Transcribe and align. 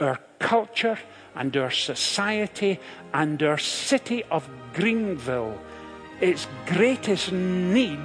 our 0.00 0.18
culture 0.38 0.98
and 1.34 1.56
our 1.56 1.70
society 1.70 2.80
and 3.12 3.42
our 3.42 3.58
city 3.58 4.24
of 4.30 4.48
Greenville, 4.74 5.58
its 6.20 6.46
greatest 6.66 7.32
need 7.32 8.00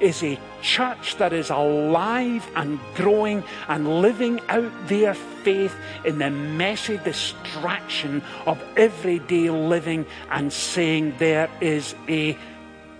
is 0.00 0.22
a 0.22 0.38
church 0.62 1.16
that 1.16 1.32
is 1.32 1.50
alive 1.50 2.44
and 2.56 2.78
growing 2.94 3.42
and 3.68 4.00
living 4.02 4.40
out 4.48 4.72
their 4.88 5.14
faith 5.14 5.74
in 6.04 6.18
the 6.18 6.30
messy 6.30 6.98
distraction 6.98 8.22
of 8.46 8.60
everyday 8.76 9.48
living 9.48 10.04
and 10.30 10.52
saying 10.52 11.14
there 11.18 11.48
is 11.60 11.94
a 12.08 12.36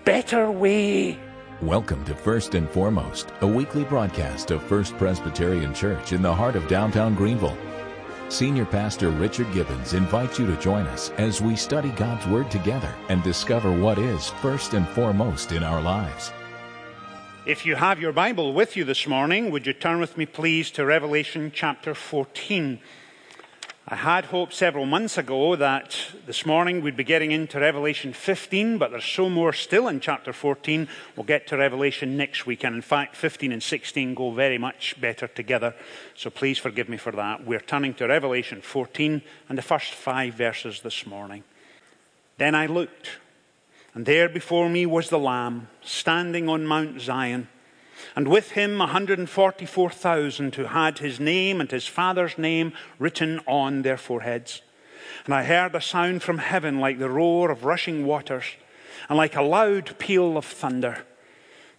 better 0.05 0.49
way. 0.49 1.19
Welcome 1.61 2.03
to 2.05 2.15
First 2.15 2.55
and 2.55 2.69
Foremost, 2.69 3.31
a 3.41 3.47
weekly 3.47 3.83
broadcast 3.83 4.51
of 4.51 4.63
First 4.63 4.97
Presbyterian 4.97 5.73
Church 5.73 6.13
in 6.13 6.21
the 6.21 6.33
heart 6.33 6.55
of 6.55 6.67
downtown 6.67 7.15
Greenville. 7.15 7.57
Senior 8.33 8.65
Pastor 8.65 9.09
Richard 9.11 9.53
Gibbons 9.53 9.93
invites 9.93 10.39
you 10.39 10.47
to 10.47 10.59
join 10.59 10.87
us 10.87 11.11
as 11.19 11.39
we 11.39 11.55
study 11.55 11.89
God's 11.89 12.25
Word 12.25 12.49
together 12.49 12.91
and 13.09 13.21
discover 13.21 13.71
what 13.71 13.99
is 13.99 14.29
first 14.41 14.73
and 14.73 14.87
foremost 14.89 15.51
in 15.51 15.61
our 15.61 15.79
lives. 15.79 16.31
If 17.45 17.63
you 17.63 17.75
have 17.75 18.01
your 18.01 18.11
Bible 18.11 18.51
with 18.51 18.75
you 18.75 18.85
this 18.85 19.05
morning, 19.05 19.51
would 19.51 19.67
you 19.67 19.73
turn 19.73 19.99
with 19.99 20.17
me, 20.17 20.25
please, 20.25 20.71
to 20.71 20.83
Revelation 20.83 21.51
chapter 21.53 21.93
14? 21.93 22.79
I 23.85 23.95
had 23.95 24.25
hoped 24.25 24.53
several 24.53 24.85
months 24.85 25.17
ago 25.17 25.57
that 25.57 25.97
this 26.25 26.45
morning 26.45 26.81
we'd 26.81 26.95
be 26.95 27.03
getting 27.03 27.33
into 27.33 27.59
Revelation 27.59 28.13
15, 28.13 28.77
but 28.77 28.91
there's 28.91 29.03
so 29.03 29.29
more 29.29 29.51
still 29.51 29.89
in 29.89 29.99
chapter 29.99 30.31
14. 30.31 30.87
We'll 31.17 31.25
get 31.25 31.47
to 31.47 31.57
Revelation 31.57 32.15
next 32.15 32.45
week, 32.45 32.63
and 32.63 32.77
in 32.77 32.81
fact, 32.81 33.13
15 33.17 33.51
and 33.51 33.61
16 33.61 34.13
go 34.13 34.31
very 34.31 34.57
much 34.57 34.95
better 35.01 35.27
together. 35.27 35.75
So 36.15 36.29
please 36.29 36.57
forgive 36.57 36.87
me 36.87 36.95
for 36.95 37.11
that. 37.11 37.45
We're 37.45 37.59
turning 37.59 37.93
to 37.95 38.07
Revelation 38.07 38.61
14 38.61 39.21
and 39.49 39.57
the 39.57 39.61
first 39.61 39.91
five 39.91 40.35
verses 40.35 40.79
this 40.79 41.05
morning. 41.05 41.43
Then 42.37 42.55
I 42.55 42.67
looked, 42.67 43.09
and 43.93 44.05
there 44.05 44.29
before 44.29 44.69
me 44.69 44.85
was 44.85 45.09
the 45.09 45.19
Lamb 45.19 45.67
standing 45.81 46.47
on 46.47 46.65
Mount 46.65 47.01
Zion 47.01 47.49
and 48.15 48.27
with 48.27 48.51
him 48.51 48.77
144,000 48.79 50.55
who 50.55 50.65
had 50.65 50.99
his 50.99 51.19
name 51.19 51.59
and 51.61 51.69
his 51.71 51.87
father's 51.87 52.37
name 52.37 52.73
written 52.99 53.39
on 53.47 53.81
their 53.81 53.97
foreheads. 53.97 54.61
And 55.25 55.33
I 55.33 55.43
heard 55.43 55.75
a 55.75 55.81
sound 55.81 56.23
from 56.23 56.37
heaven 56.37 56.79
like 56.79 56.99
the 56.99 57.09
roar 57.09 57.51
of 57.51 57.65
rushing 57.65 58.05
waters 58.05 58.45
and 59.09 59.17
like 59.17 59.35
a 59.35 59.41
loud 59.41 59.97
peal 59.99 60.37
of 60.37 60.45
thunder. 60.45 61.05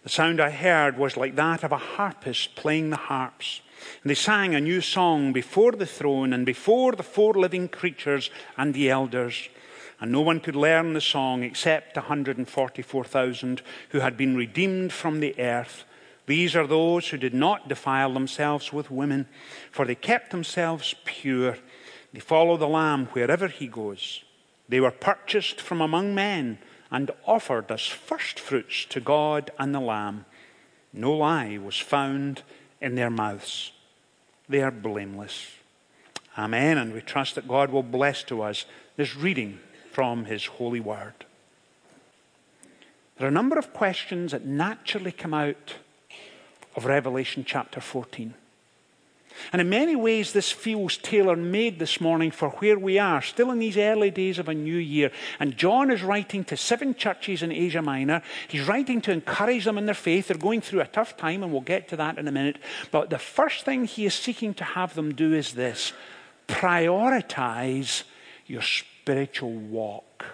The 0.03 0.09
sound 0.09 0.39
I 0.39 0.51
heard 0.51 0.97
was 0.97 1.17
like 1.17 1.35
that 1.35 1.63
of 1.63 1.71
a 1.71 1.77
harpist 1.77 2.55
playing 2.55 2.91
the 2.91 2.95
harps. 2.95 3.61
And 4.03 4.09
they 4.09 4.15
sang 4.15 4.53
a 4.53 4.61
new 4.61 4.81
song 4.81 5.33
before 5.33 5.71
the 5.71 5.85
throne 5.85 6.33
and 6.33 6.45
before 6.45 6.93
the 6.93 7.03
four 7.03 7.33
living 7.33 7.67
creatures 7.67 8.29
and 8.57 8.73
the 8.73 8.89
elders. 8.89 9.49
And 9.99 10.11
no 10.11 10.21
one 10.21 10.39
could 10.39 10.55
learn 10.55 10.93
the 10.93 11.01
song 11.01 11.43
except 11.43 11.95
144,000 11.95 13.61
who 13.89 13.99
had 13.99 14.17
been 14.17 14.35
redeemed 14.35 14.93
from 14.93 15.19
the 15.19 15.39
earth 15.39 15.85
these 16.25 16.55
are 16.55 16.65
those 16.65 17.09
who 17.09 17.17
did 17.17 17.33
not 17.33 17.69
defile 17.69 18.13
themselves 18.13 18.73
with 18.73 18.89
women, 18.89 19.27
for 19.71 19.85
they 19.85 19.95
kept 19.95 20.31
themselves 20.31 20.95
pure. 21.05 21.57
They 22.13 22.19
follow 22.19 22.57
the 22.57 22.67
Lamb 22.67 23.07
wherever 23.07 23.47
he 23.47 23.67
goes. 23.67 24.23
They 24.67 24.79
were 24.79 24.91
purchased 24.91 25.61
from 25.61 25.81
among 25.81 26.15
men 26.15 26.57
and 26.89 27.11
offered 27.25 27.71
as 27.71 27.85
firstfruits 27.85 28.85
to 28.85 28.99
God 28.99 29.51
and 29.59 29.75
the 29.75 29.79
Lamb. 29.79 30.25
No 30.91 31.13
lie 31.13 31.57
was 31.57 31.77
found 31.77 32.41
in 32.81 32.95
their 32.95 33.09
mouths. 33.09 33.71
They 34.47 34.61
are 34.61 34.71
blameless. 34.71 35.47
Amen. 36.37 36.77
And 36.77 36.93
we 36.93 37.01
trust 37.01 37.35
that 37.35 37.47
God 37.47 37.69
will 37.69 37.83
bless 37.83 38.23
to 38.23 38.41
us 38.41 38.65
this 38.95 39.15
reading 39.15 39.59
from 39.91 40.25
his 40.25 40.45
holy 40.45 40.79
word. 40.79 41.25
There 43.17 43.27
are 43.27 43.29
a 43.29 43.33
number 43.33 43.57
of 43.57 43.73
questions 43.73 44.31
that 44.31 44.45
naturally 44.45 45.11
come 45.11 45.33
out 45.33 45.75
of 46.75 46.85
Revelation 46.85 47.43
chapter 47.45 47.79
14. 47.79 48.33
And 49.51 49.61
in 49.61 49.69
many 49.69 49.95
ways, 49.95 50.33
this 50.33 50.51
feels 50.51 50.97
tailor 50.97 51.35
made 51.35 51.77
this 51.77 51.99
morning 51.99 52.31
for 52.31 52.49
where 52.51 52.79
we 52.79 52.97
are, 52.97 53.21
still 53.21 53.51
in 53.51 53.59
these 53.59 53.77
early 53.77 54.11
days 54.11 54.39
of 54.39 54.47
a 54.49 54.53
new 54.53 54.77
year. 54.77 55.11
And 55.39 55.57
John 55.57 55.91
is 55.91 56.03
writing 56.03 56.43
to 56.45 56.57
seven 56.57 56.95
churches 56.95 57.43
in 57.43 57.51
Asia 57.51 57.81
Minor. 57.81 58.21
He's 58.47 58.67
writing 58.67 59.01
to 59.01 59.11
encourage 59.11 59.65
them 59.65 59.77
in 59.77 59.85
their 59.85 59.95
faith. 59.95 60.27
They're 60.27 60.37
going 60.37 60.61
through 60.61 60.81
a 60.81 60.87
tough 60.87 61.17
time, 61.17 61.43
and 61.43 61.51
we'll 61.51 61.61
get 61.61 61.87
to 61.89 61.97
that 61.97 62.17
in 62.17 62.27
a 62.27 62.31
minute. 62.31 62.57
But 62.91 63.09
the 63.09 63.17
first 63.17 63.65
thing 63.65 63.85
he 63.85 64.05
is 64.05 64.13
seeking 64.13 64.53
to 64.55 64.63
have 64.63 64.95
them 64.95 65.13
do 65.13 65.33
is 65.33 65.53
this 65.53 65.93
prioritize 66.47 68.03
your 68.45 68.61
spiritual 68.61 69.51
walk. 69.51 70.25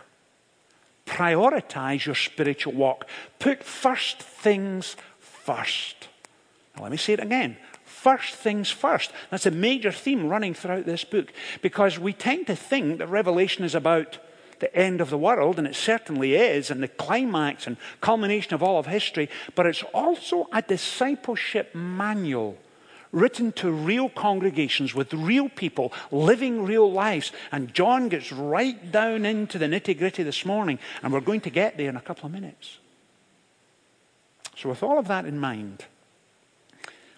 Prioritize 1.05 2.05
your 2.05 2.15
spiritual 2.15 2.73
walk. 2.73 3.07
Put 3.39 3.63
first 3.63 4.21
things 4.21 4.95
first. 5.19 6.07
Now, 6.75 6.83
let 6.83 6.91
me 6.91 6.97
say 6.97 7.13
it 7.13 7.19
again. 7.19 7.57
First 7.83 8.35
things 8.35 8.69
first. 8.71 9.11
That's 9.29 9.45
a 9.45 9.51
major 9.51 9.91
theme 9.91 10.27
running 10.27 10.53
throughout 10.53 10.85
this 10.85 11.03
book 11.03 11.33
because 11.61 11.99
we 11.99 12.13
tend 12.13 12.47
to 12.47 12.55
think 12.55 12.99
that 12.99 13.07
Revelation 13.07 13.63
is 13.63 13.75
about 13.75 14.17
the 14.61 14.73
end 14.75 15.01
of 15.01 15.09
the 15.09 15.17
world, 15.17 15.57
and 15.57 15.67
it 15.67 15.75
certainly 15.75 16.35
is, 16.35 16.71
and 16.71 16.81
the 16.81 16.87
climax 16.87 17.67
and 17.67 17.75
culmination 17.99 18.53
of 18.53 18.63
all 18.63 18.79
of 18.79 18.85
history, 18.85 19.29
but 19.55 19.65
it's 19.65 19.83
also 19.93 20.47
a 20.53 20.61
discipleship 20.61 21.75
manual 21.75 22.57
written 23.11 23.51
to 23.51 23.69
real 23.69 24.07
congregations 24.07 24.95
with 24.95 25.13
real 25.13 25.49
people 25.49 25.91
living 26.11 26.63
real 26.63 26.89
lives. 26.89 27.33
And 27.51 27.73
John 27.73 28.07
gets 28.07 28.31
right 28.31 28.91
down 28.91 29.25
into 29.25 29.57
the 29.57 29.65
nitty 29.65 29.97
gritty 29.97 30.23
this 30.23 30.45
morning, 30.45 30.79
and 31.03 31.11
we're 31.11 31.19
going 31.19 31.41
to 31.41 31.49
get 31.49 31.75
there 31.75 31.89
in 31.89 31.97
a 31.97 32.01
couple 32.01 32.27
of 32.27 32.31
minutes. 32.31 32.77
So, 34.55 34.69
with 34.69 34.83
all 34.83 34.99
of 34.99 35.07
that 35.07 35.25
in 35.25 35.39
mind, 35.39 35.85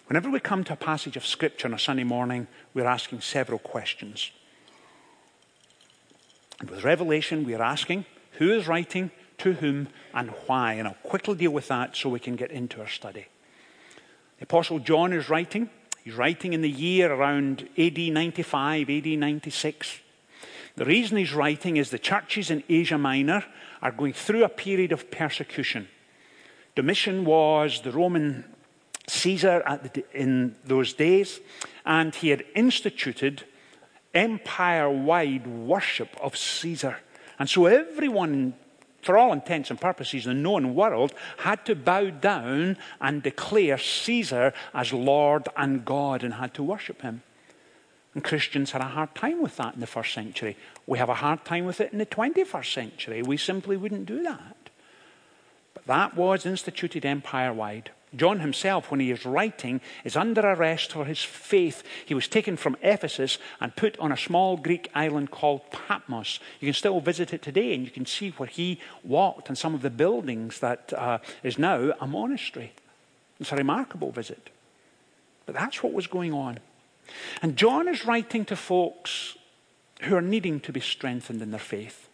Whenever 0.06 0.28
we 0.30 0.38
come 0.38 0.64
to 0.64 0.74
a 0.74 0.76
passage 0.76 1.16
of 1.16 1.24
Scripture 1.24 1.66
on 1.66 1.72
a 1.72 1.78
Sunday 1.78 2.04
morning, 2.04 2.46
we're 2.74 2.84
asking 2.84 3.22
several 3.22 3.58
questions. 3.58 4.30
And 6.60 6.68
with 6.68 6.84
Revelation, 6.84 7.44
we 7.44 7.54
are 7.54 7.62
asking 7.62 8.04
who 8.32 8.52
is 8.52 8.68
writing, 8.68 9.10
to 9.38 9.54
whom, 9.54 9.88
and 10.12 10.30
why. 10.46 10.74
And 10.74 10.86
I'll 10.86 10.96
quickly 11.02 11.36
deal 11.36 11.52
with 11.52 11.68
that 11.68 11.96
so 11.96 12.10
we 12.10 12.20
can 12.20 12.36
get 12.36 12.50
into 12.50 12.80
our 12.80 12.88
study. 12.88 13.26
The 14.38 14.44
Apostle 14.44 14.78
John 14.78 15.12
is 15.12 15.30
writing. 15.30 15.70
He's 16.02 16.14
writing 16.14 16.52
in 16.52 16.60
the 16.60 16.70
year 16.70 17.10
around 17.10 17.66
AD 17.78 17.98
95, 17.98 18.90
AD 18.90 19.06
96. 19.06 20.00
The 20.76 20.84
reason 20.84 21.16
he's 21.16 21.32
writing 21.32 21.78
is 21.78 21.88
the 21.88 21.98
churches 21.98 22.50
in 22.50 22.62
Asia 22.68 22.98
Minor 22.98 23.44
are 23.80 23.92
going 23.92 24.12
through 24.12 24.44
a 24.44 24.50
period 24.50 24.92
of 24.92 25.10
persecution. 25.10 25.88
Domitian 26.74 27.24
was 27.24 27.80
the 27.80 27.92
Roman 27.92 28.44
Caesar 29.06 29.62
the, 29.92 30.04
in 30.12 30.56
those 30.64 30.94
days, 30.94 31.40
and 31.84 32.14
he 32.14 32.30
had 32.30 32.44
instituted 32.54 33.44
empire 34.14 34.88
wide 34.88 35.46
worship 35.46 36.16
of 36.20 36.36
Caesar. 36.36 36.98
And 37.38 37.48
so 37.48 37.66
everyone, 37.66 38.54
for 39.02 39.18
all 39.18 39.32
intents 39.32 39.70
and 39.70 39.80
purposes, 39.80 40.26
in 40.26 40.36
the 40.36 40.42
known 40.42 40.74
world 40.74 41.12
had 41.38 41.66
to 41.66 41.74
bow 41.74 42.10
down 42.10 42.78
and 43.00 43.22
declare 43.22 43.76
Caesar 43.76 44.54
as 44.72 44.92
Lord 44.92 45.48
and 45.56 45.84
God 45.84 46.22
and 46.22 46.34
had 46.34 46.54
to 46.54 46.62
worship 46.62 47.02
him. 47.02 47.22
And 48.14 48.22
Christians 48.22 48.70
had 48.70 48.80
a 48.80 48.84
hard 48.84 49.14
time 49.16 49.42
with 49.42 49.56
that 49.56 49.74
in 49.74 49.80
the 49.80 49.88
first 49.88 50.14
century. 50.14 50.56
We 50.86 50.98
have 50.98 51.08
a 51.08 51.14
hard 51.14 51.44
time 51.44 51.64
with 51.64 51.80
it 51.80 51.92
in 51.92 51.98
the 51.98 52.06
21st 52.06 52.72
century. 52.72 53.22
We 53.22 53.36
simply 53.36 53.76
wouldn't 53.76 54.06
do 54.06 54.22
that. 54.22 54.70
But 55.74 55.86
that 55.86 56.16
was 56.16 56.46
instituted 56.46 57.04
empire 57.04 57.52
wide. 57.52 57.90
John 58.16 58.40
himself, 58.40 58.90
when 58.90 59.00
he 59.00 59.10
is 59.10 59.24
writing, 59.24 59.80
is 60.04 60.16
under 60.16 60.40
arrest 60.40 60.92
for 60.92 61.04
his 61.04 61.22
faith. 61.22 61.82
He 62.04 62.14
was 62.14 62.28
taken 62.28 62.56
from 62.56 62.76
Ephesus 62.82 63.38
and 63.60 63.76
put 63.76 63.98
on 63.98 64.12
a 64.12 64.16
small 64.16 64.56
Greek 64.56 64.90
island 64.94 65.30
called 65.30 65.70
Patmos. 65.70 66.40
You 66.60 66.66
can 66.66 66.74
still 66.74 67.00
visit 67.00 67.32
it 67.32 67.42
today, 67.42 67.74
and 67.74 67.84
you 67.84 67.90
can 67.90 68.06
see 68.06 68.30
where 68.30 68.48
he 68.48 68.80
walked 69.02 69.48
and 69.48 69.58
some 69.58 69.74
of 69.74 69.82
the 69.82 69.90
buildings 69.90 70.60
that 70.60 70.92
uh, 70.92 71.18
is 71.42 71.58
now 71.58 71.92
a 72.00 72.06
monastery. 72.06 72.72
It's 73.40 73.52
a 73.52 73.56
remarkable 73.56 74.12
visit. 74.12 74.50
But 75.46 75.54
that's 75.54 75.82
what 75.82 75.92
was 75.92 76.06
going 76.06 76.32
on. 76.32 76.58
And 77.42 77.56
John 77.56 77.88
is 77.88 78.06
writing 78.06 78.44
to 78.46 78.56
folks 78.56 79.36
who 80.02 80.16
are 80.16 80.22
needing 80.22 80.60
to 80.60 80.72
be 80.72 80.80
strengthened 80.80 81.42
in 81.42 81.50
their 81.50 81.60
faith. 81.60 82.08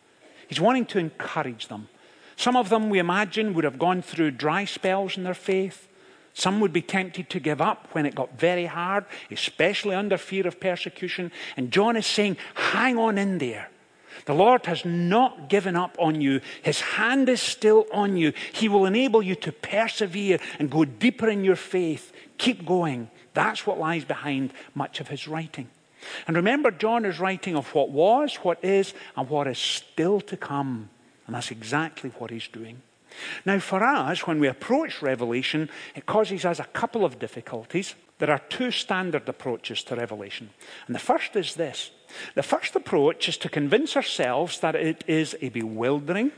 He's 0.49 0.61
wanting 0.61 0.87
to 0.87 0.99
encourage 0.99 1.69
them. 1.69 1.89
Some 2.37 2.57
of 2.57 2.71
them, 2.71 2.91
we 2.91 2.99
imagine, 2.99 3.55
would 3.55 3.65
have 3.65 3.79
gone 3.79 4.03
through 4.03 4.33
dry 4.33 4.65
spells 4.65 5.17
in 5.17 5.25
their 5.25 5.35
faith. 5.35 5.87
Some 6.35 6.61
would 6.61 6.73
be 6.73 6.82
tempted 6.82 7.29
to 7.31 7.41
give 7.41 7.61
up 7.61 7.88
when 7.93 8.06
it 8.06 8.15
got 8.15 8.38
very 8.38 8.67
hard, 8.67 9.05
especially 9.31 9.94
under 9.94 10.17
fear 10.17 10.47
of 10.47 10.61
persecution. 10.61 11.32
And 11.56 11.71
John 11.71 11.97
is 11.97 12.06
saying, 12.06 12.37
hang 12.55 12.99
on 12.99 13.19
in 13.19 13.38
there. 13.38 13.69
The 14.27 14.35
Lord 14.35 14.67
has 14.67 14.85
not 14.85 15.49
given 15.49 15.77
up 15.77 15.97
on 15.99 16.21
you. 16.21 16.41
His 16.62 16.81
hand 16.81 17.29
is 17.29 17.41
still 17.41 17.87
on 17.93 18.17
you. 18.17 18.32
He 18.53 18.69
will 18.69 18.87
enable 18.87 19.23
you 19.23 19.35
to 19.37 19.53
persevere 19.53 20.38
and 20.59 20.71
go 20.71 20.85
deeper 20.85 21.29
in 21.29 21.44
your 21.44 21.56
faith. 21.56 22.12
Keep 22.38 22.67
going. 22.67 23.11
That's 23.35 23.67
what 23.67 23.79
lies 23.79 24.05
behind 24.05 24.53
much 24.75 25.00
of 25.00 25.09
his 25.09 25.26
writing. 25.26 25.69
And 26.26 26.37
remember, 26.37 26.71
John 26.71 27.05
is 27.05 27.21
writing 27.21 27.56
of 27.56 27.75
what 27.75 27.91
was, 27.91 28.37
what 28.37 28.62
is, 28.65 28.94
and 29.17 29.29
what 29.29 29.47
is 29.47 29.59
still 29.59 30.21
to 30.23 30.37
come. 30.37 30.91
And 31.26 31.35
that's 31.35 31.50
exactly 31.50 32.11
what 32.19 32.31
he's 32.31 32.49
doing. 32.49 32.83
Now, 33.45 33.59
for 33.59 33.83
us, 33.83 34.27
when 34.27 34.41
we 34.41 34.49
approach 34.49 35.03
Revelation, 35.03 35.69
it 35.95 36.07
causes 36.07 36.45
us 36.45 36.61
a 36.61 36.65
couple 36.65 37.05
of 37.05 37.19
difficulties. 37.19 37.95
There 38.19 38.31
are 38.31 38.39
two 38.49 38.71
standard 38.71 39.29
approaches 39.29 39.83
to 39.85 39.97
Revelation. 39.97 40.51
And 40.87 40.95
the 40.95 41.01
first 41.01 41.37
is 41.37 41.55
this 41.55 41.91
the 42.35 42.43
first 42.43 42.77
approach 42.77 43.29
is 43.29 43.37
to 43.39 43.49
convince 43.49 43.97
ourselves 43.97 44.61
that 44.61 44.75
it 44.75 45.05
is 45.07 45.37
a 45.41 45.49
bewildering, 45.49 46.33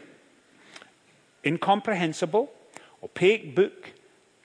incomprehensible, 1.45 2.53
opaque 3.03 3.55
book 3.55 3.93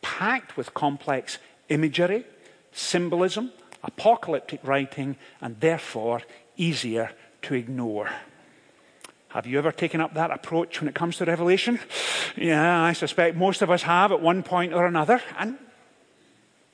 packed 0.01 0.57
with 0.57 0.74
complex 0.74 1.38
imagery, 1.69 2.25
symbolism, 2.71 3.51
apocalyptic 3.83 4.59
writing, 4.63 5.18
and 5.41 5.59
therefore 5.59 6.21
easier 6.56 7.12
to 7.41 7.53
ignore. 7.53 8.09
Have 9.38 9.45
you 9.45 9.60
ever 9.60 9.72
taken 9.72 10.01
up 10.01 10.16
that 10.16 10.31
approach 10.31 10.81
when 10.81 10.88
it 10.88 10.95
comes 10.95 11.18
to 11.18 11.25
Revelation? 11.25 11.80
Yeah, 12.36 12.81
I 12.81 12.94
suspect 12.94 13.38
most 13.38 13.62
of 13.62 13.69
us 13.69 13.84
have 13.84 14.12
at 14.12 14.19
one 14.19 14.42
point 14.42 14.74
or 14.74 14.88
another, 14.88 15.22
and 15.38 15.60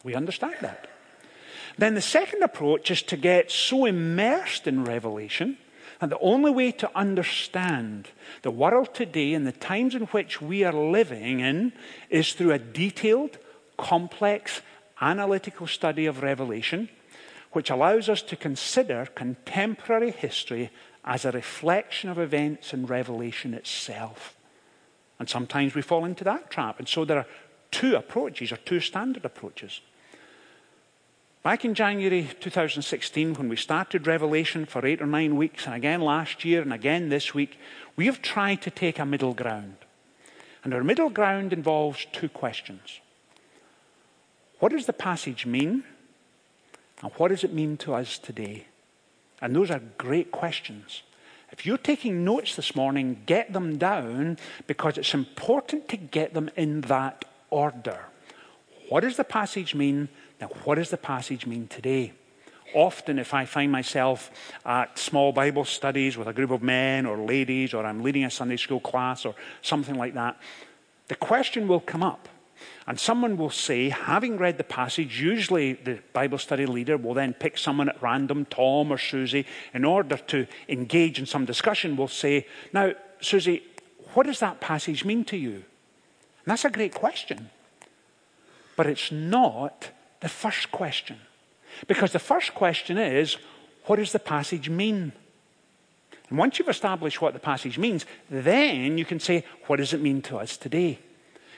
we 0.01 0.15
understand 0.15 0.55
that. 0.61 0.87
Then 1.77 1.93
the 1.93 1.99
second 1.99 2.41
approach 2.41 2.89
is 2.89 3.01
to 3.01 3.17
get 3.17 3.51
so 3.51 3.83
immersed 3.83 4.65
in 4.65 4.85
Revelation 4.85 5.57
and 5.99 6.09
the 6.09 6.17
only 6.19 6.51
way 6.51 6.71
to 6.71 6.89
understand 6.97 8.07
the 8.43 8.51
world 8.51 8.93
today 8.93 9.33
and 9.33 9.45
the 9.45 9.51
times 9.51 9.93
in 9.93 10.03
which 10.03 10.41
we 10.41 10.63
are 10.63 10.71
living 10.71 11.41
in 11.41 11.73
is 12.09 12.31
through 12.31 12.53
a 12.53 12.59
detailed, 12.59 13.39
complex, 13.77 14.61
analytical 15.01 15.67
study 15.67 16.05
of 16.05 16.23
Revelation, 16.23 16.87
which 17.51 17.69
allows 17.69 18.07
us 18.07 18.21
to 18.21 18.37
consider 18.37 19.09
contemporary 19.15 20.11
history 20.11 20.71
as 21.05 21.25
a 21.25 21.31
reflection 21.31 22.09
of 22.09 22.17
events 22.17 22.73
in 22.73 22.85
Revelation 22.85 23.53
itself. 23.53 24.35
And 25.19 25.29
sometimes 25.29 25.75
we 25.75 25.81
fall 25.81 26.05
into 26.05 26.23
that 26.23 26.49
trap. 26.49 26.79
And 26.79 26.87
so 26.87 27.05
there 27.05 27.17
are 27.17 27.27
two 27.71 27.95
approaches, 27.95 28.51
or 28.51 28.57
two 28.57 28.79
standard 28.79 29.25
approaches. 29.25 29.81
Back 31.43 31.65
in 31.65 31.73
January 31.73 32.29
2016, 32.39 33.33
when 33.33 33.49
we 33.49 33.57
started 33.57 34.07
Revelation 34.07 34.65
for 34.65 34.85
eight 34.85 35.01
or 35.01 35.05
nine 35.05 35.35
weeks, 35.35 35.65
and 35.65 35.75
again 35.75 35.99
last 35.99 36.45
year 36.45 36.61
and 36.61 36.71
again 36.71 37.09
this 37.09 37.33
week, 37.33 37.59
we 37.97 38.05
have 38.05 38.21
tried 38.21 38.61
to 38.61 38.71
take 38.71 38.97
a 38.97 39.05
middle 39.05 39.33
ground. 39.33 39.75
And 40.63 40.73
our 40.73 40.85
middle 40.85 41.09
ground 41.09 41.51
involves 41.51 42.05
two 42.13 42.29
questions 42.29 43.01
What 44.59 44.71
does 44.71 44.85
the 44.85 44.93
passage 44.93 45.45
mean? 45.45 45.83
And 47.01 47.11
what 47.17 47.27
does 47.27 47.43
it 47.43 47.51
mean 47.51 47.75
to 47.77 47.93
us 47.93 48.17
today? 48.17 48.67
And 49.43 49.53
those 49.53 49.69
are 49.69 49.81
great 49.97 50.31
questions. 50.31 51.03
If 51.51 51.65
you're 51.65 51.77
taking 51.77 52.23
notes 52.23 52.55
this 52.55 52.77
morning, 52.77 53.23
get 53.25 53.51
them 53.51 53.77
down 53.77 54.37
because 54.67 54.97
it's 54.97 55.13
important 55.13 55.89
to 55.89 55.97
get 55.97 56.33
them 56.33 56.49
in 56.55 56.79
that 56.81 57.25
order. 57.49 58.05
What 58.87 59.01
does 59.01 59.17
the 59.17 59.25
passage 59.25 59.75
mean? 59.75 60.07
Now, 60.39 60.47
what 60.63 60.75
does 60.75 60.91
the 60.91 60.97
passage 60.97 61.45
mean 61.45 61.67
today? 61.67 62.13
Often, 62.73 63.19
if 63.19 63.33
I 63.33 63.43
find 63.43 63.69
myself 63.69 64.31
at 64.65 64.97
small 64.97 65.33
Bible 65.33 65.65
studies 65.65 66.15
with 66.15 66.29
a 66.29 66.33
group 66.33 66.49
of 66.49 66.63
men 66.63 67.05
or 67.05 67.17
ladies, 67.17 67.73
or 67.73 67.85
I'm 67.85 68.01
leading 68.01 68.23
a 68.23 68.31
Sunday 68.31 68.55
school 68.55 68.79
class 68.79 69.25
or 69.25 69.35
something 69.61 69.95
like 69.95 70.13
that, 70.13 70.39
the 71.09 71.15
question 71.15 71.67
will 71.67 71.81
come 71.81 72.01
up. 72.01 72.29
And 72.85 72.99
someone 72.99 73.37
will 73.37 73.49
say, 73.49 73.89
having 73.89 74.37
read 74.37 74.57
the 74.57 74.63
passage, 74.63 75.21
usually 75.21 75.73
the 75.73 75.99
Bible 76.11 76.37
study 76.37 76.65
leader 76.65 76.97
will 76.97 77.13
then 77.13 77.33
pick 77.33 77.57
someone 77.57 77.89
at 77.89 78.01
random, 78.01 78.45
Tom 78.45 78.91
or 78.91 78.97
Susie, 78.97 79.45
in 79.73 79.85
order 79.85 80.17
to 80.17 80.47
engage 80.67 81.19
in 81.19 81.25
some 81.25 81.45
discussion, 81.45 81.95
will 81.95 82.07
say, 82.07 82.45
Now, 82.73 82.93
Susie, 83.21 83.63
what 84.13 84.25
does 84.25 84.39
that 84.39 84.59
passage 84.59 85.05
mean 85.05 85.23
to 85.25 85.37
you? 85.37 85.53
And 85.53 85.63
that's 86.45 86.65
a 86.65 86.69
great 86.69 86.93
question. 86.93 87.49
But 88.75 88.87
it's 88.87 89.11
not 89.11 89.89
the 90.19 90.29
first 90.29 90.71
question. 90.71 91.17
Because 91.87 92.11
the 92.11 92.19
first 92.19 92.53
question 92.53 92.97
is, 92.97 93.37
what 93.85 93.97
does 93.97 94.11
the 94.11 94.19
passage 94.19 94.69
mean? 94.69 95.13
And 96.29 96.37
once 96.37 96.57
you've 96.57 96.69
established 96.69 97.21
what 97.21 97.33
the 97.33 97.39
passage 97.39 97.77
means, 97.77 98.05
then 98.29 98.97
you 98.97 99.05
can 99.05 99.19
say, 99.19 99.45
what 99.67 99.77
does 99.77 99.93
it 99.93 100.01
mean 100.01 100.21
to 100.23 100.37
us 100.37 100.57
today? 100.57 100.99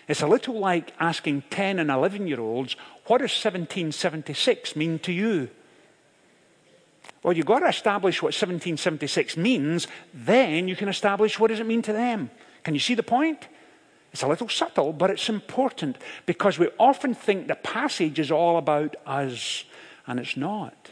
It's 0.07 0.22
a 0.22 0.28
little 0.28 0.60
like 0.60 0.94
asking 1.00 1.44
10 1.50 1.80
and 1.80 1.90
11 1.90 2.28
year 2.28 2.40
olds, 2.40 2.75
what 3.06 3.19
does 3.19 3.31
1776 3.31 4.75
mean 4.75 5.00
to 5.00 5.12
you? 5.12 5.50
Well, 7.24 7.36
you've 7.36 7.48
got 7.48 7.60
to 7.60 7.68
establish 7.68 8.22
what 8.22 8.28
1776 8.28 9.36
means, 9.36 9.88
then 10.13 10.68
you 10.68 10.75
can 10.75 10.90
establish 10.90 11.40
what 11.40 11.48
does 11.48 11.60
it 11.60 11.66
mean 11.66 11.81
to 11.84 11.94
them. 11.94 12.30
Can 12.63 12.75
you 12.75 12.80
see 12.80 12.94
the 12.94 13.04
point? 13.04 13.48
It's 14.13 14.22
a 14.22 14.28
little 14.28 14.48
subtle, 14.48 14.94
but 14.94 15.10
it's 15.10 15.28
important 15.28 15.98
because 16.25 16.60
we 16.60 16.69
often 16.80 17.13
think 17.13 17.48
the 17.48 17.56
passage 17.56 18.19
is 18.19 18.31
all 18.31 18.57
about 18.57 18.96
us, 19.06 19.66
and 20.07 20.19
it's 20.19 20.38
not. 20.38 20.92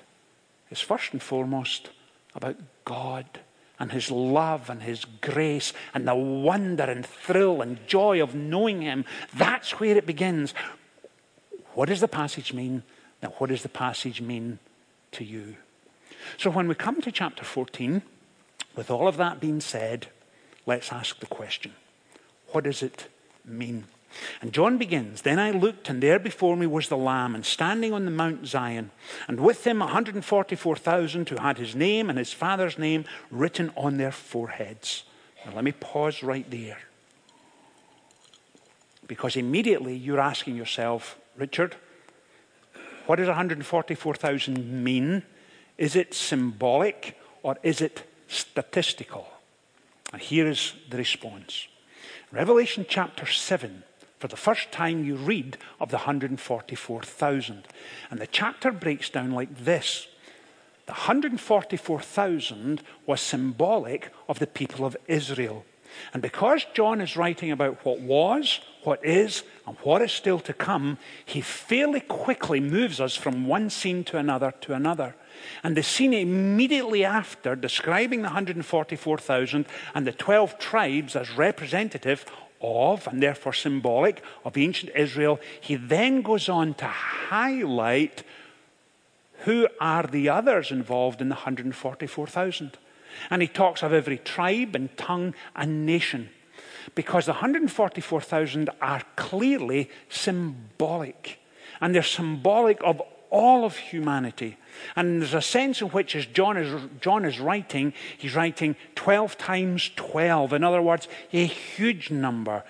It's 0.71 0.81
first 0.81 1.13
and 1.13 1.21
foremost 1.21 1.91
about 2.35 2.57
God 2.83 3.25
and 3.79 3.91
His 3.91 4.11
love 4.11 4.69
and 4.69 4.83
His 4.83 5.05
grace 5.05 5.73
and 5.93 6.07
the 6.07 6.15
wonder 6.15 6.83
and 6.83 7.05
thrill 7.05 7.61
and 7.61 7.85
joy 7.87 8.21
of 8.21 8.35
knowing 8.35 8.81
Him. 8.81 9.05
That's 9.33 9.79
where 9.79 9.97
it 9.97 10.05
begins. 10.05 10.53
What 11.73 11.89
does 11.89 12.01
the 12.01 12.07
passage 12.07 12.53
mean? 12.53 12.83
Now, 13.21 13.29
what 13.37 13.49
does 13.49 13.63
the 13.63 13.69
passage 13.69 14.21
mean 14.21 14.59
to 15.13 15.23
you? 15.23 15.55
So, 16.37 16.49
when 16.51 16.67
we 16.67 16.75
come 16.75 17.01
to 17.01 17.11
chapter 17.11 17.43
14, 17.43 18.01
with 18.75 18.89
all 18.89 19.07
of 19.07 19.17
that 19.17 19.39
being 19.39 19.59
said, 19.59 20.07
let's 20.65 20.91
ask 20.91 21.19
the 21.19 21.25
question 21.25 21.73
what 22.51 22.65
does 22.65 22.83
it 22.83 23.07
mean? 23.43 23.85
And 24.41 24.53
John 24.53 24.77
begins, 24.77 25.21
Then 25.21 25.39
I 25.39 25.51
looked, 25.51 25.89
and 25.89 26.01
there 26.01 26.19
before 26.19 26.55
me 26.55 26.67
was 26.67 26.87
the 26.87 26.97
Lamb, 26.97 27.35
and 27.35 27.45
standing 27.45 27.93
on 27.93 28.05
the 28.05 28.11
Mount 28.11 28.47
Zion, 28.47 28.91
and 29.27 29.39
with 29.39 29.65
him 29.65 29.79
144,000 29.79 31.29
who 31.29 31.37
had 31.37 31.57
his 31.57 31.75
name 31.75 32.09
and 32.09 32.17
his 32.17 32.33
father's 32.33 32.77
name 32.77 33.05
written 33.31 33.71
on 33.75 33.97
their 33.97 34.11
foreheads. 34.11 35.03
Now 35.45 35.55
let 35.55 35.63
me 35.63 35.71
pause 35.71 36.23
right 36.23 36.49
there. 36.49 36.79
Because 39.07 39.35
immediately 39.35 39.95
you're 39.95 40.19
asking 40.19 40.55
yourself, 40.55 41.17
Richard, 41.37 41.75
what 43.05 43.17
does 43.17 43.27
144,000 43.27 44.83
mean? 44.83 45.23
Is 45.77 45.95
it 45.95 46.13
symbolic 46.13 47.19
or 47.41 47.57
is 47.63 47.81
it 47.81 48.03
statistical? 48.27 49.27
And 50.13 50.21
here 50.21 50.47
is 50.47 50.73
the 50.89 50.97
response. 50.97 51.67
Revelation 52.31 52.85
chapter 52.87 53.25
7, 53.25 53.83
for 54.23 54.29
the 54.29 54.37
first 54.37 54.71
time 54.71 55.03
you 55.03 55.17
read 55.17 55.57
of 55.81 55.89
the 55.89 55.97
144,000. 55.97 57.63
And 58.09 58.21
the 58.21 58.25
chapter 58.25 58.71
breaks 58.71 59.09
down 59.09 59.31
like 59.31 59.65
this 59.65 60.07
The 60.85 60.93
144,000 60.93 62.81
was 63.05 63.19
symbolic 63.19 64.13
of 64.29 64.39
the 64.39 64.47
people 64.47 64.85
of 64.85 64.95
Israel. 65.09 65.65
And 66.13 66.21
because 66.21 66.65
John 66.73 67.01
is 67.01 67.17
writing 67.17 67.51
about 67.51 67.83
what 67.83 67.99
was, 67.99 68.61
what 68.83 69.03
is, 69.03 69.43
and 69.67 69.75
what 69.83 70.01
is 70.01 70.13
still 70.13 70.39
to 70.39 70.53
come, 70.53 70.97
he 71.25 71.41
fairly 71.41 71.99
quickly 71.99 72.61
moves 72.61 73.01
us 73.01 73.17
from 73.17 73.45
one 73.45 73.69
scene 73.69 74.05
to 74.05 74.17
another 74.17 74.53
to 74.61 74.73
another. 74.73 75.15
And 75.63 75.75
the 75.75 75.83
scene 75.83 76.13
immediately 76.13 77.03
after, 77.03 77.57
describing 77.57 78.21
the 78.21 78.29
144,000 78.29 79.65
and 79.93 80.07
the 80.07 80.13
12 80.13 80.57
tribes 80.59 81.17
as 81.17 81.29
representative 81.31 82.25
of, 82.63 83.07
and 83.07 83.21
therefore 83.21 83.53
symbolic, 83.53 84.23
of 84.45 84.57
ancient 84.57 84.91
Israel, 84.95 85.39
he 85.59 85.75
then 85.75 86.21
goes 86.21 86.49
on 86.49 86.73
to 86.75 86.85
highlight 86.85 88.23
who 89.39 89.67
are 89.79 90.03
the 90.03 90.29
others 90.29 90.71
involved 90.71 91.21
in 91.21 91.29
the 91.29 91.35
144,000. 91.35 92.77
And 93.29 93.41
he 93.41 93.47
talks 93.47 93.83
of 93.83 93.93
every 93.93 94.17
tribe 94.17 94.75
and 94.75 94.95
tongue 94.97 95.35
and 95.55 95.85
nation. 95.85 96.29
Because 96.95 97.25
the 97.25 97.33
144,000 97.33 98.69
are 98.81 99.01
clearly 99.15 99.89
symbolic. 100.09 101.39
And 101.81 101.93
they're 101.93 102.03
symbolic 102.03 102.81
of 102.83 103.01
all 103.29 103.65
of 103.65 103.75
humanity. 103.77 104.57
And 104.95 105.21
there's 105.21 105.33
a 105.33 105.41
sense 105.41 105.81
in 105.81 105.89
which, 105.89 106.15
as 106.15 106.25
John 106.25 106.57
is, 106.57 106.81
John 107.01 107.25
is 107.25 107.39
writing, 107.39 107.93
he's 108.17 108.35
writing 108.35 108.75
12 108.95 109.37
times 109.37 109.91
12. 109.95 110.53
In 110.53 110.63
other 110.63 110.81
words, 110.81 111.07
a 111.31 111.45
huge 111.45 112.11
number 112.11 112.63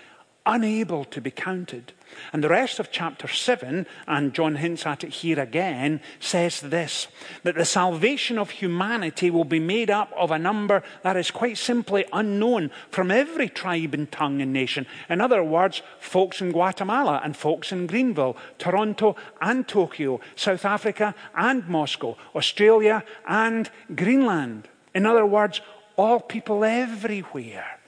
unable 0.46 1.06
to 1.06 1.22
be 1.22 1.32
counted. 1.32 1.94
And 2.32 2.44
the 2.44 2.50
rest 2.50 2.80
of 2.80 2.92
chapter 2.92 3.28
7, 3.28 3.88
and 4.08 4.34
John 4.34 4.56
hints 4.56 4.86
at 4.86 5.04
it 5.04 5.10
here 5.10 5.40
again, 5.40 6.02
says 6.20 6.62
this 6.62 7.08
that 7.44 7.56
the 7.56 7.66
salvation 7.66 8.38
of 8.38 8.52
humanity 8.52 9.32
will 9.32 9.46
be 9.46 9.60
made 9.60 9.90
up 9.90 10.12
of 10.18 10.32
a 10.32 10.40
number 10.40 10.84
that 11.02 11.18
is 11.18 11.32
quite 11.32 11.58
simply 11.58 12.06
unknown 12.14 12.72
from 12.90 13.10
every 13.10 13.50
tribe 13.50 13.94
and 13.94 14.12
tongue 14.12 14.42
and 14.42 14.54
nation. 14.54 14.86
In 15.10 15.22
other 15.22 15.44
words, 15.44 15.82
folks 16.00 16.42
in 16.42 16.52
Guatemala 16.52 17.22
and 17.24 17.36
folks 17.36 17.72
in 17.72 17.88
Greenville, 17.88 18.38
Toronto 18.58 19.16
and 19.42 19.68
Tokyo, 19.68 20.20
South 20.36 20.66
Africa 20.66 21.16
and 21.36 21.68
Moscow, 21.68 22.18
Australia 22.36 23.04
and 23.28 23.70
Greenland. 23.96 24.68
In 24.94 25.06
other 25.06 25.26
words, 25.26 25.62
all 25.96 26.20
people 26.20 26.64
everywhere 26.64 27.80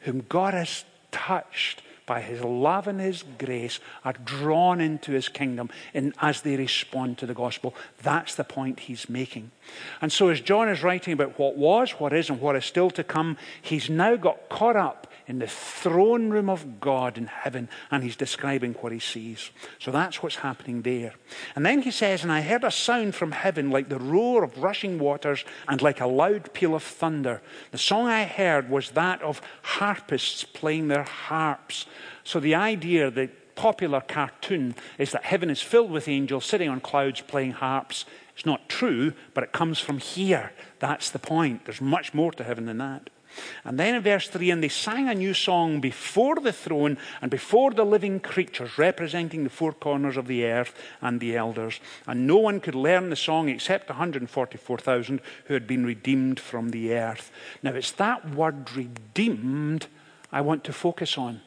whom 0.00 0.24
God 0.28 0.54
has 0.54 0.84
touched 1.10 1.82
by 2.06 2.20
his 2.20 2.42
love 2.42 2.86
and 2.86 3.00
his 3.00 3.24
grace, 3.38 3.80
are 4.04 4.12
drawn 4.12 4.80
into 4.80 5.12
his 5.12 5.28
kingdom 5.28 5.70
in, 5.92 6.12
as 6.20 6.42
they 6.42 6.56
respond 6.56 7.18
to 7.18 7.26
the 7.26 7.34
gospel. 7.34 7.74
That's 8.02 8.34
the 8.34 8.44
point 8.44 8.80
he's 8.80 9.08
making. 9.08 9.50
And 10.00 10.12
so, 10.12 10.28
as 10.28 10.40
John 10.40 10.68
is 10.68 10.82
writing 10.82 11.12
about 11.12 11.38
what 11.38 11.56
was, 11.56 11.92
what 11.92 12.12
is, 12.12 12.28
and 12.28 12.40
what 12.40 12.56
is 12.56 12.64
still 12.64 12.90
to 12.90 13.04
come, 13.04 13.36
he's 13.62 13.88
now 13.88 14.16
got 14.16 14.48
caught 14.48 14.76
up 14.76 15.06
in 15.26 15.38
the 15.38 15.46
throne 15.46 16.30
room 16.30 16.50
of 16.50 16.80
God 16.80 17.16
in 17.16 17.26
heaven, 17.26 17.68
and 17.90 18.02
he's 18.02 18.16
describing 18.16 18.74
what 18.74 18.92
he 18.92 18.98
sees. 18.98 19.50
So 19.78 19.90
that's 19.90 20.22
what's 20.22 20.36
happening 20.36 20.82
there. 20.82 21.14
And 21.56 21.64
then 21.64 21.82
he 21.82 21.90
says, 21.90 22.22
And 22.22 22.32
I 22.32 22.42
heard 22.42 22.64
a 22.64 22.70
sound 22.70 23.14
from 23.14 23.32
heaven 23.32 23.70
like 23.70 23.88
the 23.88 23.98
roar 23.98 24.44
of 24.44 24.62
rushing 24.62 24.98
waters 24.98 25.44
and 25.66 25.80
like 25.80 26.00
a 26.00 26.06
loud 26.06 26.52
peal 26.52 26.74
of 26.74 26.82
thunder. 26.82 27.40
The 27.70 27.78
song 27.78 28.06
I 28.06 28.24
heard 28.24 28.68
was 28.68 28.90
that 28.90 29.22
of 29.22 29.40
harpists 29.62 30.44
playing 30.44 30.88
their 30.88 31.04
harps. 31.04 31.86
So 32.22 32.40
the 32.40 32.54
idea, 32.54 33.10
the 33.10 33.30
popular 33.54 34.00
cartoon, 34.00 34.74
is 34.98 35.12
that 35.12 35.24
heaven 35.24 35.50
is 35.50 35.62
filled 35.62 35.90
with 35.90 36.08
angels 36.08 36.44
sitting 36.44 36.68
on 36.68 36.80
clouds 36.80 37.20
playing 37.20 37.52
harps. 37.52 38.04
It's 38.34 38.46
not 38.46 38.68
true, 38.68 39.12
but 39.32 39.44
it 39.44 39.52
comes 39.52 39.78
from 39.78 39.98
here. 39.98 40.52
That's 40.80 41.10
the 41.10 41.18
point. 41.18 41.64
There's 41.64 41.80
much 41.80 42.14
more 42.14 42.32
to 42.32 42.44
heaven 42.44 42.66
than 42.66 42.78
that. 42.78 43.10
And 43.64 43.78
then 43.78 43.94
in 43.94 44.02
verse 44.02 44.28
3, 44.28 44.50
and 44.50 44.62
they 44.62 44.68
sang 44.68 45.08
a 45.08 45.14
new 45.14 45.34
song 45.34 45.80
before 45.80 46.36
the 46.36 46.52
throne 46.52 46.98
and 47.20 47.30
before 47.30 47.72
the 47.72 47.84
living 47.84 48.20
creatures, 48.20 48.78
representing 48.78 49.44
the 49.44 49.50
four 49.50 49.72
corners 49.72 50.16
of 50.16 50.26
the 50.26 50.44
earth 50.44 50.74
and 51.00 51.20
the 51.20 51.36
elders. 51.36 51.80
And 52.06 52.26
no 52.26 52.36
one 52.36 52.60
could 52.60 52.74
learn 52.74 53.10
the 53.10 53.16
song 53.16 53.48
except 53.48 53.88
144,000 53.88 55.20
who 55.46 55.54
had 55.54 55.66
been 55.66 55.84
redeemed 55.84 56.38
from 56.40 56.70
the 56.70 56.94
earth. 56.94 57.30
Now, 57.62 57.72
it's 57.72 57.92
that 57.92 58.30
word 58.30 58.74
redeemed 58.74 59.86
I 60.32 60.40
want 60.40 60.64
to 60.64 60.72
focus 60.72 61.16
on. 61.16 61.40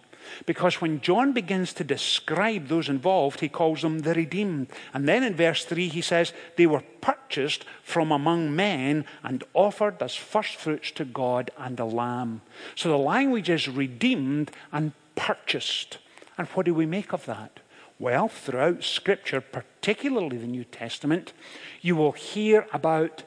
Because 0.45 0.81
when 0.81 1.01
John 1.01 1.33
begins 1.33 1.73
to 1.73 1.83
describe 1.83 2.67
those 2.67 2.89
involved, 2.89 3.39
he 3.39 3.49
calls 3.49 3.81
them 3.81 3.99
the 3.99 4.13
redeemed. 4.13 4.67
And 4.93 5.07
then 5.07 5.23
in 5.23 5.35
verse 5.35 5.65
3, 5.65 5.87
he 5.87 6.01
says, 6.01 6.33
They 6.55 6.67
were 6.67 6.83
purchased 7.01 7.65
from 7.83 8.11
among 8.11 8.55
men 8.55 9.05
and 9.23 9.43
offered 9.53 10.01
as 10.01 10.15
firstfruits 10.15 10.91
to 10.91 11.05
God 11.05 11.51
and 11.57 11.77
the 11.77 11.85
lamb. 11.85 12.41
So 12.75 12.89
the 12.89 12.97
language 12.97 13.49
is 13.49 13.67
redeemed 13.67 14.51
and 14.71 14.93
purchased. 15.15 15.97
And 16.37 16.47
what 16.49 16.65
do 16.65 16.73
we 16.73 16.85
make 16.85 17.13
of 17.13 17.25
that? 17.25 17.59
Well, 17.99 18.27
throughout 18.27 18.83
Scripture, 18.83 19.41
particularly 19.41 20.37
the 20.37 20.47
New 20.47 20.63
Testament, 20.63 21.33
you 21.81 21.95
will 21.95 22.11
hear 22.11 22.67
about 22.71 23.23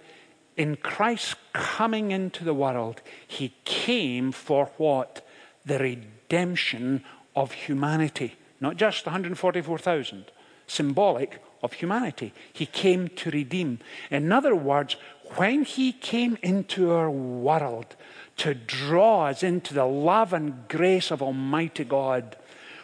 in 0.56 0.76
Christ 0.76 1.36
coming 1.52 2.10
into 2.10 2.44
the 2.44 2.54
world, 2.54 3.00
he 3.26 3.54
came 3.64 4.30
for 4.30 4.70
what? 4.76 5.26
The 5.64 5.78
redemption 5.78 6.19
redemption 6.30 7.02
of 7.34 7.52
humanity, 7.52 8.34
not 8.60 8.76
just 8.76 9.04
144,000, 9.06 10.26
symbolic 10.66 11.42
of 11.62 11.72
humanity. 11.72 12.32
He 12.52 12.66
came 12.66 13.08
to 13.08 13.30
redeem. 13.30 13.80
In 14.10 14.32
other 14.32 14.54
words, 14.54 14.96
when 15.36 15.64
he 15.64 15.92
came 15.92 16.38
into 16.42 16.92
our 16.92 17.10
world 17.10 17.96
to 18.38 18.54
draw 18.54 19.26
us 19.26 19.42
into 19.42 19.74
the 19.74 19.84
love 19.84 20.32
and 20.32 20.68
grace 20.68 21.10
of 21.10 21.20
Almighty 21.20 21.84
God, 21.84 22.36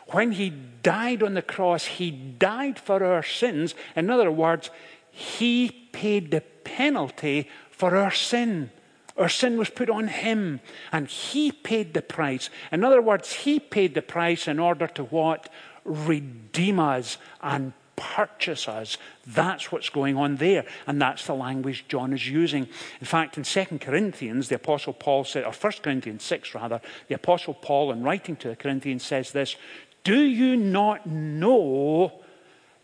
when 0.09 0.33
he 0.33 0.50
died 0.83 1.23
on 1.23 1.35
the 1.35 1.43
cross, 1.43 1.85
he 1.85 2.11
died 2.11 2.79
for 2.79 3.03
our 3.05 3.23
sins. 3.23 3.75
In 3.95 4.11
other 4.11 4.31
words, 4.31 4.71
he 5.11 5.88
paid 5.93 6.31
the 6.31 6.41
penalty 6.41 7.49
for 7.71 7.97
our 7.97 8.12
sin. 8.12 8.71
Our 9.17 9.29
sin 9.29 9.57
was 9.57 9.71
put 9.71 9.89
on 9.89 10.09
him, 10.09 10.61
and 10.93 11.09
he 11.09 11.51
paid 11.51 11.95
the 11.95 12.03
price. 12.03 12.51
In 12.71 12.85
other 12.85 13.01
words, 13.01 13.33
he 13.33 13.59
paid 13.59 13.95
the 13.95 14.03
price 14.03 14.47
in 14.47 14.59
order 14.59 14.87
to 14.89 15.05
what? 15.05 15.49
Redeem 15.85 16.79
us 16.79 17.17
and 17.41 17.73
purchase 17.97 18.69
us. 18.69 18.99
That's 19.27 19.73
what's 19.73 19.89
going 19.89 20.17
on 20.17 20.37
there. 20.37 20.67
And 20.87 21.01
that's 21.01 21.27
the 21.27 21.35
language 21.35 21.87
John 21.89 22.13
is 22.13 22.29
using. 22.29 22.69
In 23.01 23.07
fact, 23.07 23.39
in 23.39 23.43
2 23.43 23.79
Corinthians, 23.79 24.49
the 24.49 24.57
Apostle 24.57 24.93
Paul 24.93 25.25
said, 25.25 25.45
or 25.45 25.53
1 25.53 25.73
Corinthians 25.83 26.23
6 26.23 26.55
rather, 26.55 26.81
the 27.09 27.15
Apostle 27.15 27.55
Paul, 27.55 27.91
in 27.93 28.03
writing 28.03 28.37
to 28.37 28.49
the 28.49 28.57
Corinthians, 28.57 29.03
says 29.03 29.33
this 29.33 29.57
Do 30.05 30.21
you 30.21 30.57
not 30.57 31.07
know 31.07 32.23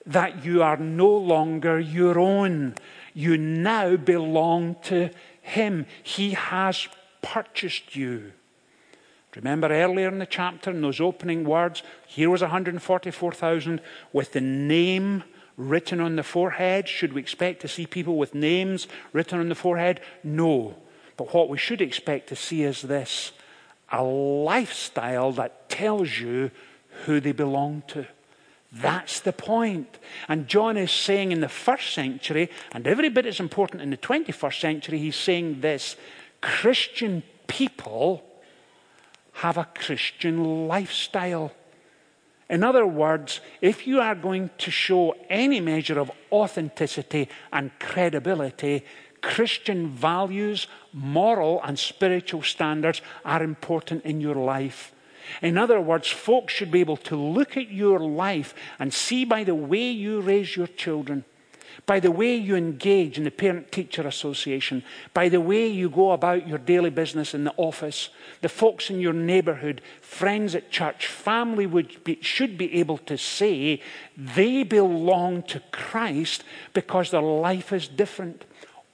that 0.06 0.44
you 0.44 0.62
are 0.62 0.78
no 0.78 1.14
longer 1.14 1.78
your 1.78 2.18
own? 2.18 2.74
You 3.14 3.36
now 3.36 3.96
belong 3.96 4.76
to 4.84 5.10
him. 5.42 5.86
He 6.02 6.30
has 6.30 6.88
purchased 7.20 7.94
you. 7.94 8.32
Remember 9.36 9.68
earlier 9.68 10.08
in 10.08 10.18
the 10.18 10.26
chapter, 10.26 10.70
in 10.70 10.82
those 10.82 11.00
opening 11.00 11.44
words, 11.44 11.82
here 12.06 12.30
was 12.30 12.42
144,000 12.42 13.80
with 14.12 14.32
the 14.32 14.40
name 14.40 15.24
written 15.56 16.00
on 16.00 16.16
the 16.16 16.22
forehead. 16.22 16.88
Should 16.88 17.12
we 17.12 17.20
expect 17.20 17.60
to 17.62 17.68
see 17.68 17.86
people 17.86 18.18
with 18.18 18.34
names 18.34 18.88
written 19.12 19.40
on 19.40 19.48
the 19.48 19.54
forehead? 19.54 20.00
No. 20.22 20.76
But 21.16 21.32
what 21.34 21.48
we 21.48 21.58
should 21.58 21.80
expect 21.80 22.28
to 22.28 22.36
see 22.36 22.62
is 22.62 22.82
this 22.82 23.32
a 23.90 24.02
lifestyle 24.02 25.32
that 25.32 25.68
tells 25.68 26.18
you 26.18 26.50
who 27.04 27.20
they 27.20 27.32
belong 27.32 27.82
to. 27.88 28.06
That's 28.72 29.20
the 29.20 29.32
point. 29.34 29.98
And 30.28 30.48
John 30.48 30.78
is 30.78 30.90
saying 30.90 31.30
in 31.30 31.40
the 31.40 31.48
first 31.48 31.92
century, 31.92 32.48
and 32.72 32.86
every 32.86 33.10
bit 33.10 33.26
as 33.26 33.38
important 33.38 33.82
in 33.82 33.90
the 33.90 33.98
21st 33.98 34.60
century, 34.60 34.98
he's 34.98 35.16
saying 35.16 35.60
this 35.60 35.96
Christian 36.40 37.22
people 37.46 38.24
have 39.34 39.58
a 39.58 39.68
Christian 39.74 40.68
lifestyle. 40.68 41.52
In 42.48 42.64
other 42.64 42.86
words, 42.86 43.40
if 43.60 43.86
you 43.86 44.00
are 44.00 44.14
going 44.14 44.50
to 44.58 44.70
show 44.70 45.16
any 45.28 45.60
measure 45.60 45.98
of 45.98 46.10
authenticity 46.30 47.28
and 47.52 47.70
credibility, 47.78 48.84
Christian 49.20 49.88
values, 49.88 50.66
moral 50.92 51.60
and 51.62 51.78
spiritual 51.78 52.42
standards 52.42 53.00
are 53.24 53.42
important 53.42 54.04
in 54.04 54.20
your 54.20 54.34
life. 54.34 54.92
In 55.40 55.58
other 55.58 55.80
words, 55.80 56.08
folks 56.08 56.52
should 56.52 56.70
be 56.70 56.80
able 56.80 56.96
to 56.98 57.16
look 57.16 57.56
at 57.56 57.70
your 57.70 57.98
life 57.98 58.54
and 58.78 58.92
see 58.92 59.24
by 59.24 59.44
the 59.44 59.54
way 59.54 59.90
you 59.90 60.20
raise 60.20 60.56
your 60.56 60.66
children, 60.66 61.24
by 61.86 62.00
the 62.00 62.10
way 62.10 62.34
you 62.36 62.54
engage 62.54 63.18
in 63.18 63.24
the 63.24 63.30
parent 63.30 63.72
teacher 63.72 64.06
association, 64.06 64.84
by 65.14 65.28
the 65.28 65.40
way 65.40 65.66
you 65.66 65.88
go 65.88 66.12
about 66.12 66.46
your 66.46 66.58
daily 66.58 66.90
business 66.90 67.34
in 67.34 67.44
the 67.44 67.54
office, 67.56 68.10
the 68.40 68.48
folks 68.48 68.90
in 68.90 69.00
your 69.00 69.12
neighborhood, 69.12 69.80
friends 70.00 70.54
at 70.54 70.70
church, 70.70 71.06
family 71.06 71.66
would 71.66 72.04
be, 72.04 72.18
should 72.20 72.58
be 72.58 72.74
able 72.74 72.98
to 72.98 73.16
say 73.16 73.80
they 74.16 74.62
belong 74.62 75.42
to 75.44 75.60
Christ 75.72 76.44
because 76.74 77.10
their 77.10 77.22
life 77.22 77.72
is 77.72 77.88
different. 77.88 78.44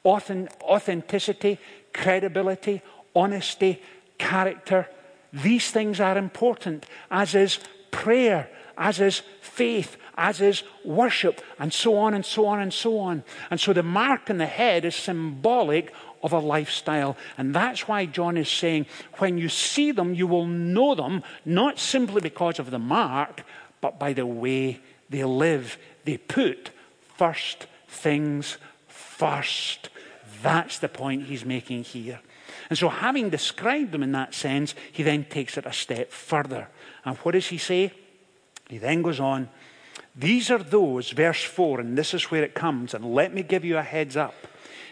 Authenticity, 0.04 1.58
credibility, 1.92 2.80
honesty, 3.14 3.82
character 4.18 4.88
these 5.32 5.70
things 5.70 6.00
are 6.00 6.16
important, 6.16 6.86
as 7.10 7.34
is 7.34 7.58
prayer, 7.90 8.50
as 8.76 9.00
is 9.00 9.22
faith, 9.40 9.96
as 10.16 10.40
is 10.40 10.62
worship, 10.84 11.40
and 11.58 11.72
so 11.72 11.96
on 11.96 12.14
and 12.14 12.24
so 12.24 12.46
on 12.46 12.60
and 12.60 12.72
so 12.72 12.98
on. 12.98 13.22
And 13.50 13.60
so 13.60 13.72
the 13.72 13.82
mark 13.82 14.30
on 14.30 14.38
the 14.38 14.46
head 14.46 14.84
is 14.84 14.94
symbolic 14.94 15.92
of 16.22 16.32
a 16.32 16.38
lifestyle. 16.38 17.16
And 17.36 17.54
that's 17.54 17.86
why 17.86 18.06
John 18.06 18.36
is 18.36 18.48
saying, 18.48 18.86
when 19.18 19.38
you 19.38 19.48
see 19.48 19.92
them, 19.92 20.14
you 20.14 20.26
will 20.26 20.46
know 20.46 20.94
them, 20.94 21.22
not 21.44 21.78
simply 21.78 22.20
because 22.20 22.58
of 22.58 22.70
the 22.70 22.78
mark, 22.78 23.42
but 23.80 23.98
by 23.98 24.12
the 24.12 24.26
way 24.26 24.80
they 25.08 25.24
live. 25.24 25.78
They 26.04 26.16
put 26.16 26.70
first 27.16 27.66
things 27.88 28.58
first. 28.88 29.88
That's 30.42 30.78
the 30.78 30.88
point 30.88 31.24
he's 31.24 31.44
making 31.44 31.84
here. 31.84 32.20
And 32.70 32.78
so, 32.78 32.88
having 32.88 33.30
described 33.30 33.92
them 33.92 34.02
in 34.02 34.12
that 34.12 34.34
sense, 34.34 34.74
he 34.92 35.02
then 35.02 35.24
takes 35.24 35.56
it 35.56 35.66
a 35.66 35.72
step 35.72 36.10
further. 36.12 36.68
And 37.04 37.16
what 37.18 37.32
does 37.32 37.46
he 37.48 37.58
say? 37.58 37.92
He 38.68 38.78
then 38.78 39.02
goes 39.02 39.20
on 39.20 39.48
These 40.14 40.50
are 40.50 40.62
those, 40.62 41.10
verse 41.10 41.42
4, 41.42 41.80
and 41.80 41.96
this 41.96 42.14
is 42.14 42.30
where 42.30 42.42
it 42.42 42.54
comes, 42.54 42.94
and 42.94 43.14
let 43.14 43.32
me 43.32 43.42
give 43.42 43.64
you 43.64 43.78
a 43.78 43.82
heads 43.82 44.16
up. 44.16 44.34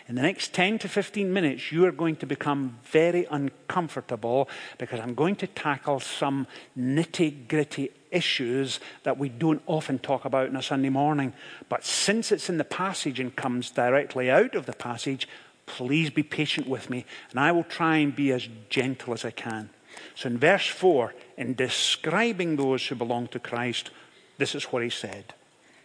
In 0.08 0.14
the 0.14 0.22
next 0.22 0.54
10 0.54 0.78
to 0.80 0.88
15 0.88 1.32
minutes, 1.32 1.72
you 1.72 1.84
are 1.84 1.90
going 1.90 2.14
to 2.16 2.26
become 2.26 2.78
very 2.84 3.26
uncomfortable 3.28 4.48
because 4.78 5.00
I'm 5.00 5.14
going 5.14 5.34
to 5.36 5.48
tackle 5.48 5.98
some 5.98 6.46
nitty 6.78 7.48
gritty 7.48 7.90
issues 8.12 8.78
that 9.02 9.18
we 9.18 9.28
don't 9.28 9.62
often 9.66 9.98
talk 9.98 10.24
about 10.24 10.48
on 10.48 10.54
a 10.54 10.62
Sunday 10.62 10.90
morning. 10.90 11.32
But 11.68 11.84
since 11.84 12.30
it's 12.30 12.48
in 12.48 12.56
the 12.56 12.64
passage 12.64 13.18
and 13.18 13.34
comes 13.34 13.70
directly 13.70 14.30
out 14.30 14.54
of 14.54 14.66
the 14.66 14.74
passage, 14.74 15.26
please 15.66 16.10
be 16.10 16.22
patient 16.22 16.68
with 16.68 16.88
me, 16.88 17.04
and 17.30 17.40
I 17.40 17.52
will 17.52 17.64
try 17.64 17.98
and 17.98 18.14
be 18.14 18.32
as 18.32 18.48
gentle 18.70 19.12
as 19.12 19.24
I 19.24 19.30
can. 19.30 19.70
So 20.14 20.28
in 20.28 20.38
verse 20.38 20.66
4, 20.66 21.14
in 21.36 21.54
describing 21.54 22.56
those 22.56 22.86
who 22.86 22.94
belong 22.94 23.28
to 23.28 23.38
Christ, 23.38 23.90
this 24.38 24.54
is 24.54 24.64
what 24.64 24.82
he 24.82 24.90
said. 24.90 25.34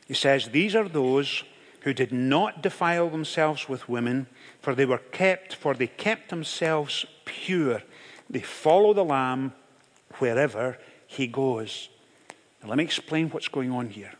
He 0.08 0.14
says, 0.14 0.50
These 0.50 0.76
are 0.76 0.88
those 0.88 1.44
who 1.82 1.94
did 1.94 2.12
not 2.12 2.62
defile 2.62 3.10
themselves 3.10 3.68
with 3.68 3.90
women, 3.90 4.28
for 4.62 4.76
they 4.76 4.86
were 4.86 4.98
kept, 4.98 5.56
for 5.56 5.74
they 5.74 5.88
kept 5.88 6.30
themselves 6.30 7.06
pure. 7.26 7.82
They 8.30 8.42
follow 8.42 8.94
the 8.94 9.04
Lamb 9.04 9.54
wherever 10.20 10.78
he 11.08 11.28
goes. 11.28 11.90
Now, 12.62 12.70
let 12.70 12.78
me 12.78 12.84
explain 12.84 13.30
what's 13.30 13.48
going 13.48 13.72
on 13.72 13.90
here. 13.90 14.14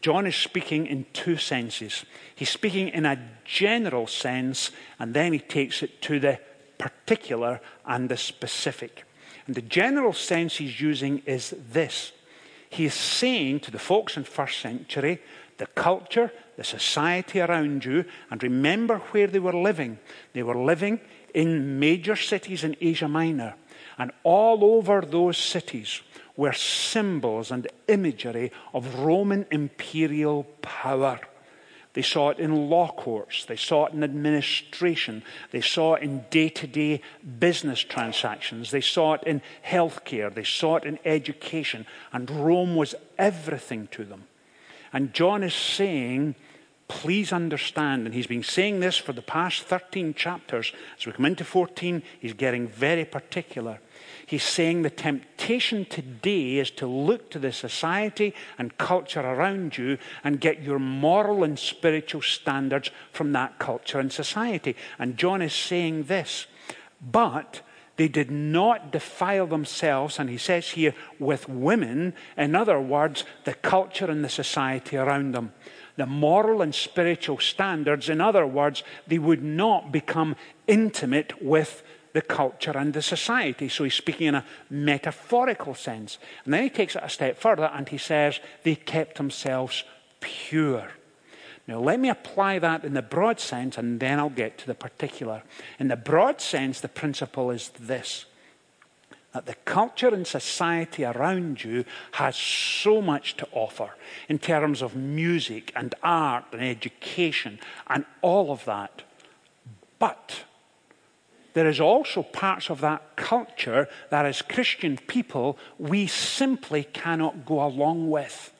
John 0.00 0.26
is 0.26 0.36
speaking 0.36 0.86
in 0.86 1.06
two 1.12 1.36
senses. 1.36 2.04
He's 2.34 2.50
speaking 2.50 2.88
in 2.88 3.04
a 3.04 3.18
general 3.44 4.06
sense, 4.06 4.70
and 4.98 5.12
then 5.12 5.32
he 5.32 5.38
takes 5.38 5.82
it 5.82 6.00
to 6.02 6.18
the 6.18 6.38
particular 6.78 7.60
and 7.84 8.08
the 8.08 8.16
specific. 8.16 9.04
And 9.46 9.54
the 9.54 9.62
general 9.62 10.12
sense 10.12 10.56
he's 10.56 10.80
using 10.80 11.22
is 11.26 11.54
this 11.72 12.12
he 12.70 12.84
is 12.84 12.94
saying 12.94 13.60
to 13.60 13.72
the 13.72 13.80
folks 13.80 14.16
in 14.16 14.22
first 14.22 14.60
century, 14.60 15.20
the 15.58 15.66
culture, 15.66 16.32
the 16.56 16.62
society 16.62 17.40
around 17.40 17.84
you, 17.84 18.04
and 18.30 18.42
remember 18.42 18.98
where 19.10 19.26
they 19.26 19.40
were 19.40 19.52
living. 19.52 19.98
They 20.32 20.44
were 20.44 20.54
living 20.54 21.00
in 21.34 21.80
major 21.80 22.14
cities 22.14 22.62
in 22.62 22.76
Asia 22.80 23.08
Minor. 23.08 23.56
And 23.98 24.12
all 24.22 24.64
over 24.64 25.00
those 25.00 25.36
cities 25.36 26.00
were 26.40 26.54
symbols 26.54 27.50
and 27.50 27.68
imagery 27.86 28.50
of 28.72 29.00
Roman 29.00 29.44
imperial 29.50 30.44
power. 30.62 31.20
They 31.92 32.00
saw 32.00 32.30
it 32.30 32.38
in 32.38 32.70
law 32.70 32.90
courts. 32.92 33.44
They 33.44 33.56
saw 33.56 33.84
it 33.84 33.92
in 33.92 34.02
administration. 34.02 35.22
They 35.50 35.60
saw 35.60 35.96
it 35.96 36.02
in 36.02 36.24
day 36.30 36.48
to 36.48 36.66
day 36.66 37.02
business 37.38 37.80
transactions. 37.80 38.70
They 38.70 38.80
saw 38.80 39.12
it 39.12 39.24
in 39.24 39.42
healthcare. 39.66 40.32
They 40.32 40.44
saw 40.44 40.76
it 40.76 40.84
in 40.84 40.98
education. 41.04 41.84
And 42.10 42.30
Rome 42.30 42.74
was 42.74 42.94
everything 43.18 43.88
to 43.88 44.06
them. 44.06 44.24
And 44.94 45.12
John 45.12 45.42
is 45.42 45.52
saying, 45.52 46.36
please 46.90 47.32
understand, 47.32 48.04
and 48.04 48.12
he's 48.12 48.26
been 48.26 48.42
saying 48.42 48.80
this 48.80 48.96
for 48.96 49.12
the 49.12 49.22
past 49.22 49.62
13 49.62 50.12
chapters. 50.12 50.72
As 50.98 51.06
we 51.06 51.12
come 51.12 51.24
into 51.24 51.44
14, 51.44 52.02
he's 52.18 52.32
getting 52.32 52.66
very 52.66 53.04
particular. 53.04 53.78
He's 54.26 54.42
saying 54.42 54.82
the 54.82 54.90
temptation 54.90 55.84
today 55.84 56.58
is 56.58 56.72
to 56.72 56.88
look 56.88 57.30
to 57.30 57.38
the 57.38 57.52
society 57.52 58.34
and 58.58 58.76
culture 58.76 59.20
around 59.20 59.78
you 59.78 59.98
and 60.24 60.40
get 60.40 60.64
your 60.64 60.80
moral 60.80 61.44
and 61.44 61.56
spiritual 61.56 62.22
standards 62.22 62.90
from 63.12 63.30
that 63.32 63.60
culture 63.60 64.00
and 64.00 64.12
society. 64.12 64.74
And 64.98 65.16
John 65.16 65.42
is 65.42 65.54
saying 65.54 66.04
this. 66.04 66.48
But 67.00 67.62
they 67.98 68.08
did 68.08 68.32
not 68.32 68.90
defile 68.90 69.46
themselves, 69.46 70.18
and 70.18 70.28
he 70.28 70.38
says 70.38 70.70
here, 70.70 70.94
with 71.20 71.48
women. 71.48 72.14
In 72.36 72.56
other 72.56 72.80
words, 72.80 73.24
the 73.44 73.54
culture 73.54 74.10
and 74.10 74.24
the 74.24 74.28
society 74.28 74.96
around 74.96 75.36
them 75.36 75.52
the 76.00 76.06
moral 76.06 76.62
and 76.62 76.74
spiritual 76.74 77.38
standards. 77.38 78.08
In 78.08 78.22
other 78.22 78.46
words, 78.46 78.82
they 79.06 79.18
would 79.18 79.42
not 79.42 79.92
become 79.92 80.34
intimate 80.66 81.42
with 81.42 81.82
the 82.14 82.22
culture 82.22 82.76
and 82.76 82.94
the 82.94 83.02
society. 83.02 83.68
So 83.68 83.84
he's 83.84 83.94
speaking 83.94 84.28
in 84.28 84.34
a 84.34 84.44
metaphorical 84.70 85.74
sense. 85.74 86.18
And 86.44 86.54
then 86.54 86.62
he 86.62 86.70
takes 86.70 86.96
it 86.96 87.02
a 87.04 87.10
step 87.10 87.38
further 87.38 87.70
and 87.74 87.86
he 87.86 87.98
says 87.98 88.40
they 88.62 88.76
kept 88.76 89.18
themselves 89.18 89.84
pure. 90.20 90.90
Now, 91.66 91.78
let 91.80 92.00
me 92.00 92.08
apply 92.08 92.58
that 92.60 92.82
in 92.84 92.94
the 92.94 93.02
broad 93.02 93.38
sense 93.38 93.76
and 93.76 94.00
then 94.00 94.18
I'll 94.18 94.30
get 94.30 94.56
to 94.58 94.66
the 94.66 94.74
particular. 94.74 95.42
In 95.78 95.88
the 95.88 95.96
broad 95.96 96.40
sense, 96.40 96.80
the 96.80 96.88
principle 96.88 97.50
is 97.50 97.68
this 97.78 98.24
that 99.32 99.46
the 99.46 99.54
culture 99.64 100.08
and 100.08 100.26
society 100.26 101.04
around 101.04 101.62
you 101.62 101.84
has 102.12 102.36
so 102.36 103.00
much 103.00 103.36
to 103.36 103.46
offer 103.52 103.90
in 104.28 104.38
terms 104.38 104.82
of 104.82 104.96
music 104.96 105.72
and 105.76 105.94
art 106.02 106.44
and 106.52 106.62
education 106.62 107.58
and 107.86 108.04
all 108.22 108.50
of 108.50 108.64
that. 108.64 109.02
But 109.98 110.44
there 111.52 111.68
is 111.68 111.80
also 111.80 112.22
parts 112.22 112.70
of 112.70 112.80
that 112.80 113.16
culture 113.16 113.88
that 114.10 114.26
as 114.26 114.42
Christian 114.42 114.96
people 114.96 115.58
we 115.78 116.06
simply 116.06 116.84
cannot 116.84 117.44
go 117.46 117.64
along 117.64 118.10
with. 118.10 118.52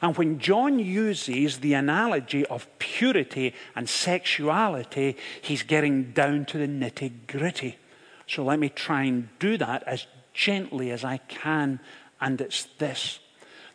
And 0.00 0.16
when 0.16 0.38
John 0.38 0.78
uses 0.78 1.58
the 1.58 1.74
analogy 1.74 2.46
of 2.46 2.68
purity 2.78 3.54
and 3.74 3.88
sexuality, 3.88 5.16
he's 5.42 5.64
getting 5.64 6.12
down 6.12 6.44
to 6.46 6.58
the 6.58 6.68
nitty 6.68 7.26
gritty. 7.26 7.76
So 8.26 8.44
let 8.44 8.58
me 8.58 8.68
try 8.68 9.04
and 9.04 9.28
do 9.38 9.56
that 9.58 9.82
as 9.84 10.06
gently 10.32 10.90
as 10.90 11.04
I 11.04 11.18
can. 11.18 11.80
And 12.20 12.40
it's 12.40 12.64
this 12.78 13.20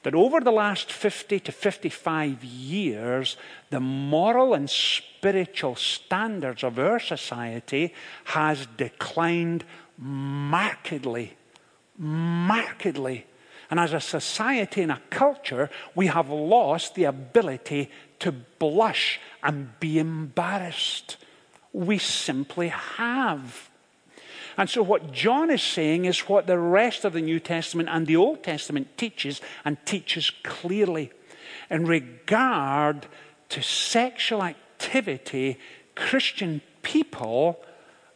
that 0.03 0.15
over 0.15 0.39
the 0.39 0.51
last 0.51 0.91
50 0.91 1.39
to 1.41 1.51
55 1.51 2.43
years, 2.43 3.35
the 3.69 3.79
moral 3.79 4.53
and 4.53 4.69
spiritual 4.69 5.75
standards 5.75 6.63
of 6.63 6.79
our 6.79 6.99
society 6.99 7.93
has 8.25 8.65
declined 8.77 9.65
markedly. 9.97 11.35
Markedly. 11.97 13.25
And 13.69 13.79
as 13.79 13.93
a 13.93 13.99
society 13.99 14.81
and 14.81 14.91
a 14.91 15.01
culture, 15.09 15.69
we 15.93 16.07
have 16.07 16.29
lost 16.29 16.95
the 16.95 17.03
ability 17.03 17.91
to 18.19 18.31
blush 18.31 19.19
and 19.43 19.79
be 19.79 19.99
embarrassed. 19.99 21.17
We 21.73 21.97
simply 21.97 22.69
have. 22.69 23.68
And 24.59 24.69
so, 24.69 24.83
what 24.83 25.13
John 25.13 25.49
is 25.49 25.63
saying 25.63 26.03
is 26.03 26.27
what 26.27 26.45
the 26.45 26.59
rest 26.59 27.05
of 27.05 27.13
the 27.13 27.21
New 27.21 27.39
Testament 27.39 27.87
and 27.89 28.05
the 28.05 28.17
Old 28.17 28.43
Testament 28.43 28.97
teaches 28.97 29.39
and 29.63 29.77
teaches 29.85 30.31
clearly. 30.43 31.13
In 31.69 31.85
regard 31.85 33.07
to 33.47 33.61
sexual 33.61 34.43
activity, 34.43 35.57
Christian 35.95 36.59
people 36.83 37.63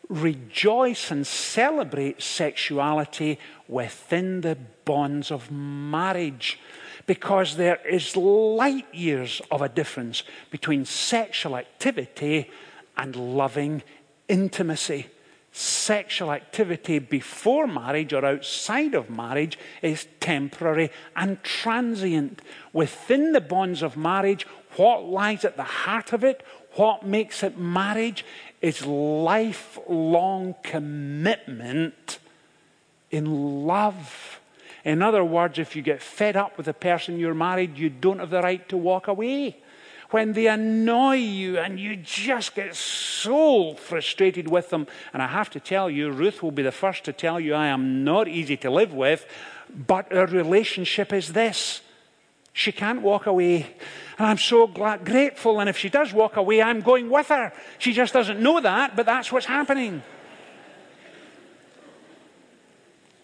rejoice 0.09 1.11
and 1.11 1.25
celebrate 1.25 2.21
sexuality 2.21 3.39
within 3.69 4.41
the 4.41 4.57
bonds 4.83 5.31
of 5.31 5.49
marriage 5.49 6.59
because 7.05 7.55
there 7.55 7.79
is 7.87 8.17
light 8.17 8.93
years 8.93 9.41
of 9.49 9.61
a 9.61 9.69
difference 9.69 10.23
between 10.51 10.83
sexual 10.83 11.55
activity 11.55 12.51
and 12.97 13.15
loving 13.15 13.81
intimacy 14.27 15.07
sexual 15.53 16.31
activity 16.31 16.97
before 16.97 17.67
marriage 17.67 18.11
or 18.11 18.25
outside 18.25 18.95
of 18.95 19.09
marriage 19.09 19.57
is 19.83 20.07
temporary 20.19 20.89
and 21.15 21.41
transient. 21.43 22.41
Within 22.73 23.33
the 23.33 23.41
bonds 23.41 23.83
of 23.83 23.95
marriage, 23.95 24.47
what 24.75 25.05
lies 25.05 25.45
at 25.45 25.55
the 25.55 25.63
heart 25.63 26.11
of 26.11 26.23
it, 26.23 26.43
what 26.73 27.05
makes 27.05 27.43
it 27.43 27.57
marriage, 27.57 28.25
is 28.61 28.83
lifelong 28.85 30.55
commitment 30.63 32.17
in 33.11 33.67
love. 33.67 34.41
In 34.83 35.03
other 35.03 35.23
words, 35.23 35.59
if 35.59 35.75
you 35.75 35.83
get 35.83 36.01
fed 36.01 36.35
up 36.35 36.57
with 36.57 36.65
the 36.65 36.73
person 36.73 37.19
you're 37.19 37.35
married, 37.35 37.77
you 37.77 37.89
don't 37.89 38.19
have 38.19 38.31
the 38.31 38.41
right 38.41 38.67
to 38.69 38.75
walk 38.75 39.07
away 39.07 39.62
when 40.13 40.33
they 40.33 40.45
annoy 40.45 41.15
you 41.15 41.57
and 41.57 41.79
you 41.79 41.95
just 41.95 42.53
get 42.53 42.75
so 42.75 43.73
frustrated 43.73 44.47
with 44.47 44.69
them. 44.69 44.85
And 45.11 45.23
I 45.23 45.27
have 45.27 45.49
to 45.49 45.59
tell 45.59 45.89
you, 45.89 46.11
Ruth 46.11 46.43
will 46.43 46.51
be 46.51 46.61
the 46.61 46.71
first 46.71 47.03
to 47.05 47.13
tell 47.13 47.39
you 47.39 47.55
I 47.55 47.65
am 47.65 48.03
not 48.03 48.27
easy 48.27 48.55
to 48.57 48.69
live 48.69 48.93
with, 48.93 49.25
but 49.75 50.13
our 50.13 50.27
relationship 50.27 51.11
is 51.11 51.33
this. 51.33 51.81
She 52.53 52.71
can't 52.71 53.01
walk 53.01 53.25
away. 53.25 53.75
And 54.19 54.27
I'm 54.27 54.37
so 54.37 54.67
glad, 54.67 55.03
grateful. 55.03 55.59
And 55.59 55.67
if 55.67 55.79
she 55.79 55.89
does 55.89 56.13
walk 56.13 56.37
away, 56.37 56.61
I'm 56.61 56.81
going 56.81 57.09
with 57.09 57.29
her. 57.29 57.51
She 57.79 57.91
just 57.91 58.13
doesn't 58.13 58.39
know 58.39 58.61
that, 58.61 58.95
but 58.95 59.07
that's 59.07 59.31
what's 59.31 59.47
happening. 59.47 60.03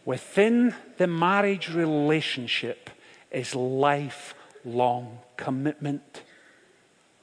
Within 0.05 0.73
the 0.97 1.05
marriage 1.05 1.71
relationship 1.71 2.89
is 3.29 3.53
lifelong 3.53 5.19
commitment 5.37 6.23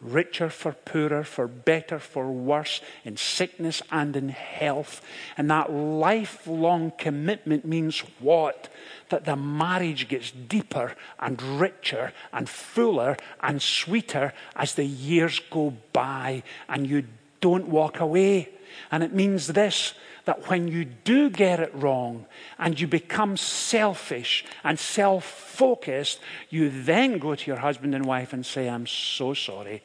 richer 0.00 0.50
for 0.50 0.72
poorer, 0.72 1.24
for 1.24 1.46
better 1.48 1.98
for 1.98 2.30
worse, 2.30 2.80
in 3.04 3.16
sickness 3.16 3.82
and 3.90 4.16
in 4.16 4.28
health. 4.28 5.00
And 5.37 5.50
that 5.50 5.72
lifelong 5.72 6.92
commitment 6.98 7.64
means 7.64 8.00
what? 8.20 8.68
That 9.09 9.24
the 9.24 9.37
marriage 9.37 10.09
gets 10.09 10.30
deeper 10.30 10.94
and 11.18 11.40
richer 11.42 12.12
and 12.32 12.48
fuller 12.48 13.16
and 13.40 13.61
sweeter 13.62 14.35
as 14.54 14.74
the 14.74 14.85
years 14.85 15.40
go 15.50 15.74
by 15.92 16.42
and 16.68 16.87
you 16.87 17.04
don't 17.40 17.68
walk 17.68 18.00
away. 18.00 18.50
And 18.90 19.02
it 19.02 19.12
means 19.12 19.48
this 19.48 19.94
that 20.26 20.50
when 20.50 20.66
you 20.66 20.85
do 20.85 21.31
get 21.31 21.61
it 21.61 21.72
wrong 21.72 22.26
and 22.59 22.79
you 22.81 22.87
become 22.87 23.37
selfish 23.37 24.44
and 24.64 24.79
self 24.79 25.24
focused, 25.24 26.20
you 26.50 26.68
then 26.68 27.18
go 27.18 27.35
to 27.35 27.46
your 27.46 27.61
husband 27.61 27.94
and 27.94 28.05
wife 28.05 28.33
and 28.33 28.44
say, 28.44 28.68
I'm 28.68 28.87
so 28.87 29.35
sorry. 29.35 29.83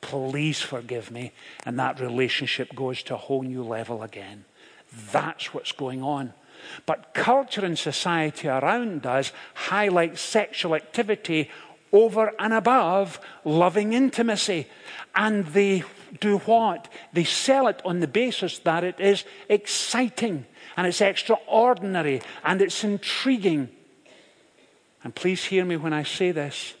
Please 0.00 0.60
forgive 0.60 1.10
me. 1.10 1.32
And 1.64 1.78
that 1.78 2.00
relationship 2.00 2.74
goes 2.74 3.02
to 3.04 3.14
a 3.14 3.18
whole 3.18 3.42
new 3.42 3.62
level 3.62 4.02
again. 4.02 4.44
That's 5.12 5.54
what's 5.54 5.72
going 5.72 6.02
on. 6.02 6.34
But 6.86 7.14
culture 7.14 7.64
and 7.64 7.78
society 7.78 8.48
around 8.48 9.06
us 9.06 9.32
highlight 9.54 10.18
sexual 10.18 10.74
activity 10.74 11.50
over 11.94 12.32
and 12.38 12.52
above 12.52 13.20
loving 13.44 13.92
intimacy. 13.92 14.66
And 15.14 15.46
they 15.46 15.84
do 16.20 16.38
what? 16.38 16.88
They 17.12 17.24
sell 17.24 17.68
it 17.68 17.80
on 17.84 18.00
the 18.00 18.08
basis 18.08 18.58
that 18.58 18.84
it 18.84 19.00
is 19.00 19.24
exciting 19.48 20.44
and 20.76 20.86
it's 20.86 21.00
extraordinary 21.00 22.20
and 22.44 22.60
it's 22.60 22.82
intriguing. 22.84 23.68
And 25.04 25.14
please 25.14 25.44
hear 25.44 25.64
me 25.64 25.76
when 25.76 25.92
I 25.92 26.02
say 26.02 26.32
this. 26.32 26.74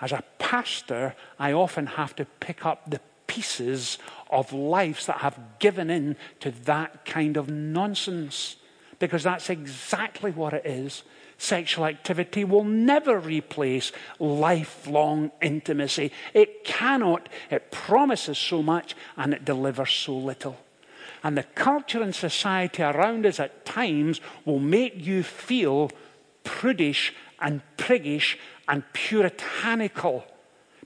As 0.00 0.12
a 0.12 0.24
pastor, 0.38 1.14
I 1.38 1.52
often 1.52 1.86
have 1.86 2.14
to 2.16 2.24
pick 2.24 2.66
up 2.66 2.90
the 2.90 3.00
pieces 3.26 3.98
of 4.30 4.52
lives 4.52 5.06
that 5.06 5.18
have 5.18 5.38
given 5.58 5.90
in 5.90 6.16
to 6.40 6.50
that 6.64 7.04
kind 7.04 7.36
of 7.36 7.48
nonsense 7.48 8.56
because 8.98 9.22
that's 9.22 9.48
exactly 9.48 10.32
what 10.32 10.52
it 10.52 10.66
is. 10.66 11.02
Sexual 11.38 11.86
activity 11.86 12.44
will 12.44 12.64
never 12.64 13.18
replace 13.18 13.92
lifelong 14.18 15.30
intimacy. 15.42 16.10
It 16.32 16.64
cannot. 16.64 17.28
It 17.50 17.70
promises 17.70 18.38
so 18.38 18.62
much 18.62 18.96
and 19.16 19.34
it 19.34 19.44
delivers 19.44 19.90
so 19.92 20.16
little. 20.16 20.56
And 21.22 21.36
the 21.36 21.42
culture 21.42 22.02
and 22.02 22.14
society 22.14 22.82
around 22.82 23.26
us 23.26 23.38
at 23.40 23.64
times 23.66 24.20
will 24.44 24.60
make 24.60 25.04
you 25.04 25.22
feel 25.22 25.90
prudish 26.44 27.12
and 27.40 27.60
priggish 27.76 28.36
and 28.68 28.82
puritanical 28.92 30.24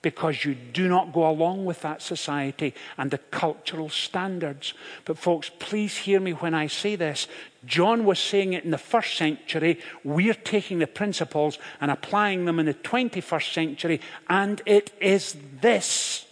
because 0.02 0.44
you 0.44 0.54
do 0.54 0.88
not 0.88 1.12
go 1.12 1.28
along 1.28 1.64
with 1.64 1.82
that 1.82 2.00
society 2.00 2.74
and 2.96 3.10
the 3.10 3.18
cultural 3.18 3.88
standards. 3.88 4.72
But, 5.04 5.18
folks, 5.18 5.50
please 5.58 5.96
hear 5.96 6.20
me 6.20 6.32
when 6.32 6.54
I 6.54 6.68
say 6.68 6.96
this. 6.96 7.28
John 7.66 8.04
was 8.04 8.18
saying 8.18 8.54
it 8.54 8.64
in 8.64 8.70
the 8.70 8.78
first 8.78 9.16
century. 9.16 9.78
We're 10.02 10.34
taking 10.34 10.78
the 10.78 10.86
principles 10.86 11.58
and 11.80 11.90
applying 11.90 12.46
them 12.46 12.58
in 12.58 12.66
the 12.66 12.74
21st 12.74 13.52
century, 13.52 14.00
and 14.28 14.62
it 14.64 14.92
is 15.00 15.36
this 15.60 16.26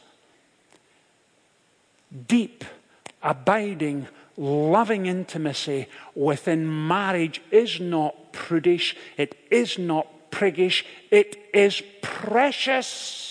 deep, 2.26 2.64
abiding, 3.22 4.08
loving 4.36 5.06
intimacy 5.06 5.88
within 6.14 6.86
marriage 6.86 7.42
is 7.50 7.80
not 7.80 8.32
prudish, 8.32 8.96
it 9.16 9.36
is 9.50 9.78
not 9.78 10.30
priggish, 10.30 10.84
it 11.10 11.36
is 11.52 11.82
precious. 12.00 13.27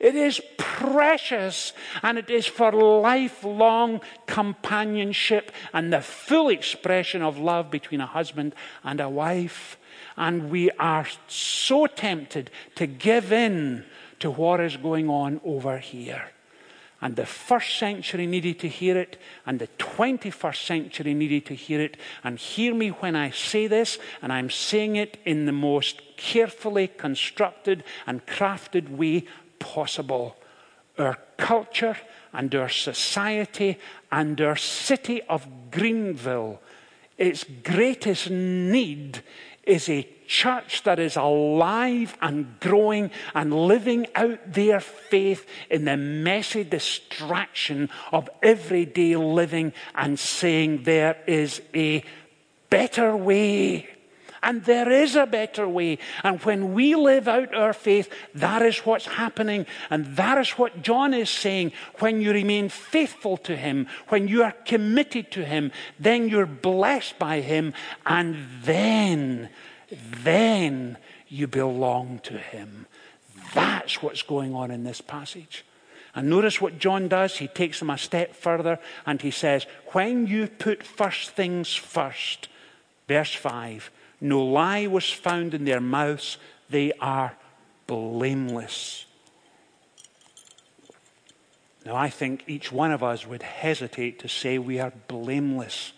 It 0.00 0.14
is 0.14 0.40
precious 0.56 1.74
and 2.02 2.16
it 2.16 2.30
is 2.30 2.46
for 2.46 2.72
lifelong 2.72 4.00
companionship 4.26 5.52
and 5.74 5.92
the 5.92 6.00
full 6.00 6.48
expression 6.48 7.20
of 7.20 7.38
love 7.38 7.70
between 7.70 8.00
a 8.00 8.06
husband 8.06 8.54
and 8.82 8.98
a 8.98 9.10
wife. 9.10 9.76
And 10.16 10.50
we 10.50 10.70
are 10.72 11.06
so 11.28 11.86
tempted 11.86 12.50
to 12.76 12.86
give 12.86 13.30
in 13.30 13.84
to 14.20 14.30
what 14.30 14.60
is 14.60 14.78
going 14.78 15.10
on 15.10 15.40
over 15.44 15.78
here. 15.78 16.30
And 17.02 17.16
the 17.16 17.26
first 17.26 17.78
century 17.78 18.26
needed 18.26 18.58
to 18.60 18.68
hear 18.68 18.98
it, 18.98 19.16
and 19.46 19.58
the 19.58 19.68
21st 19.78 20.66
century 20.66 21.14
needed 21.14 21.46
to 21.46 21.54
hear 21.54 21.80
it. 21.80 21.96
And 22.22 22.38
hear 22.38 22.74
me 22.74 22.88
when 22.88 23.16
I 23.16 23.30
say 23.30 23.66
this, 23.66 23.98
and 24.20 24.30
I'm 24.30 24.50
saying 24.50 24.96
it 24.96 25.18
in 25.24 25.46
the 25.46 25.52
most 25.52 26.02
carefully 26.18 26.88
constructed 26.88 27.84
and 28.06 28.26
crafted 28.26 28.90
way 28.90 29.24
possible. 29.60 30.36
Our 30.98 31.16
culture 31.36 31.96
and 32.32 32.52
our 32.54 32.68
society 32.68 33.78
and 34.10 34.40
our 34.40 34.56
city 34.56 35.22
of 35.22 35.46
Greenville, 35.70 36.60
its 37.16 37.44
greatest 37.62 38.28
need 38.30 39.22
is 39.64 39.88
a 39.88 40.08
church 40.26 40.82
that 40.84 40.98
is 40.98 41.16
alive 41.16 42.16
and 42.20 42.58
growing 42.60 43.10
and 43.34 43.52
living 43.52 44.06
out 44.14 44.52
their 44.52 44.80
faith 44.80 45.46
in 45.70 45.84
the 45.84 45.96
messy 45.96 46.64
distraction 46.64 47.88
of 48.12 48.28
everyday 48.42 49.16
living 49.16 49.72
and 49.94 50.18
saying 50.18 50.82
there 50.84 51.16
is 51.26 51.60
a 51.74 52.02
better 52.68 53.16
way. 53.16 53.88
And 54.42 54.64
there 54.64 54.90
is 54.90 55.16
a 55.16 55.26
better 55.26 55.68
way. 55.68 55.98
And 56.24 56.40
when 56.42 56.72
we 56.72 56.94
live 56.94 57.28
out 57.28 57.54
our 57.54 57.72
faith, 57.72 58.08
that 58.34 58.62
is 58.62 58.78
what's 58.78 59.06
happening. 59.06 59.66
And 59.90 60.16
that 60.16 60.38
is 60.38 60.50
what 60.52 60.82
John 60.82 61.12
is 61.12 61.28
saying. 61.28 61.72
When 61.98 62.20
you 62.20 62.32
remain 62.32 62.68
faithful 62.68 63.36
to 63.38 63.56
Him, 63.56 63.86
when 64.08 64.28
you 64.28 64.42
are 64.42 64.54
committed 64.64 65.30
to 65.32 65.44
Him, 65.44 65.72
then 65.98 66.28
you're 66.28 66.46
blessed 66.46 67.18
by 67.18 67.40
Him. 67.40 67.74
And 68.06 68.46
then, 68.62 69.50
then 69.90 70.96
you 71.28 71.46
belong 71.46 72.20
to 72.24 72.38
Him. 72.38 72.86
That's 73.54 74.02
what's 74.02 74.22
going 74.22 74.54
on 74.54 74.70
in 74.70 74.84
this 74.84 75.00
passage. 75.00 75.64
And 76.14 76.28
notice 76.28 76.60
what 76.60 76.78
John 76.78 77.08
does. 77.08 77.36
He 77.36 77.46
takes 77.46 77.78
them 77.78 77.90
a 77.90 77.98
step 77.98 78.34
further 78.34 78.78
and 79.06 79.22
he 79.22 79.30
says, 79.30 79.66
When 79.92 80.26
you 80.26 80.48
put 80.48 80.82
first 80.82 81.30
things 81.30 81.74
first, 81.74 82.48
verse 83.06 83.34
5, 83.34 83.90
no 84.20 84.44
lie 84.44 84.86
was 84.86 85.10
found 85.10 85.54
in 85.54 85.64
their 85.64 85.80
mouths. 85.80 86.36
They 86.68 86.92
are 87.00 87.36
blameless. 87.86 89.06
Now, 91.84 91.96
I 91.96 92.10
think 92.10 92.44
each 92.46 92.70
one 92.70 92.92
of 92.92 93.02
us 93.02 93.26
would 93.26 93.42
hesitate 93.42 94.18
to 94.20 94.28
say 94.28 94.58
we 94.58 94.78
are 94.78 94.92
blameless. 95.08 95.92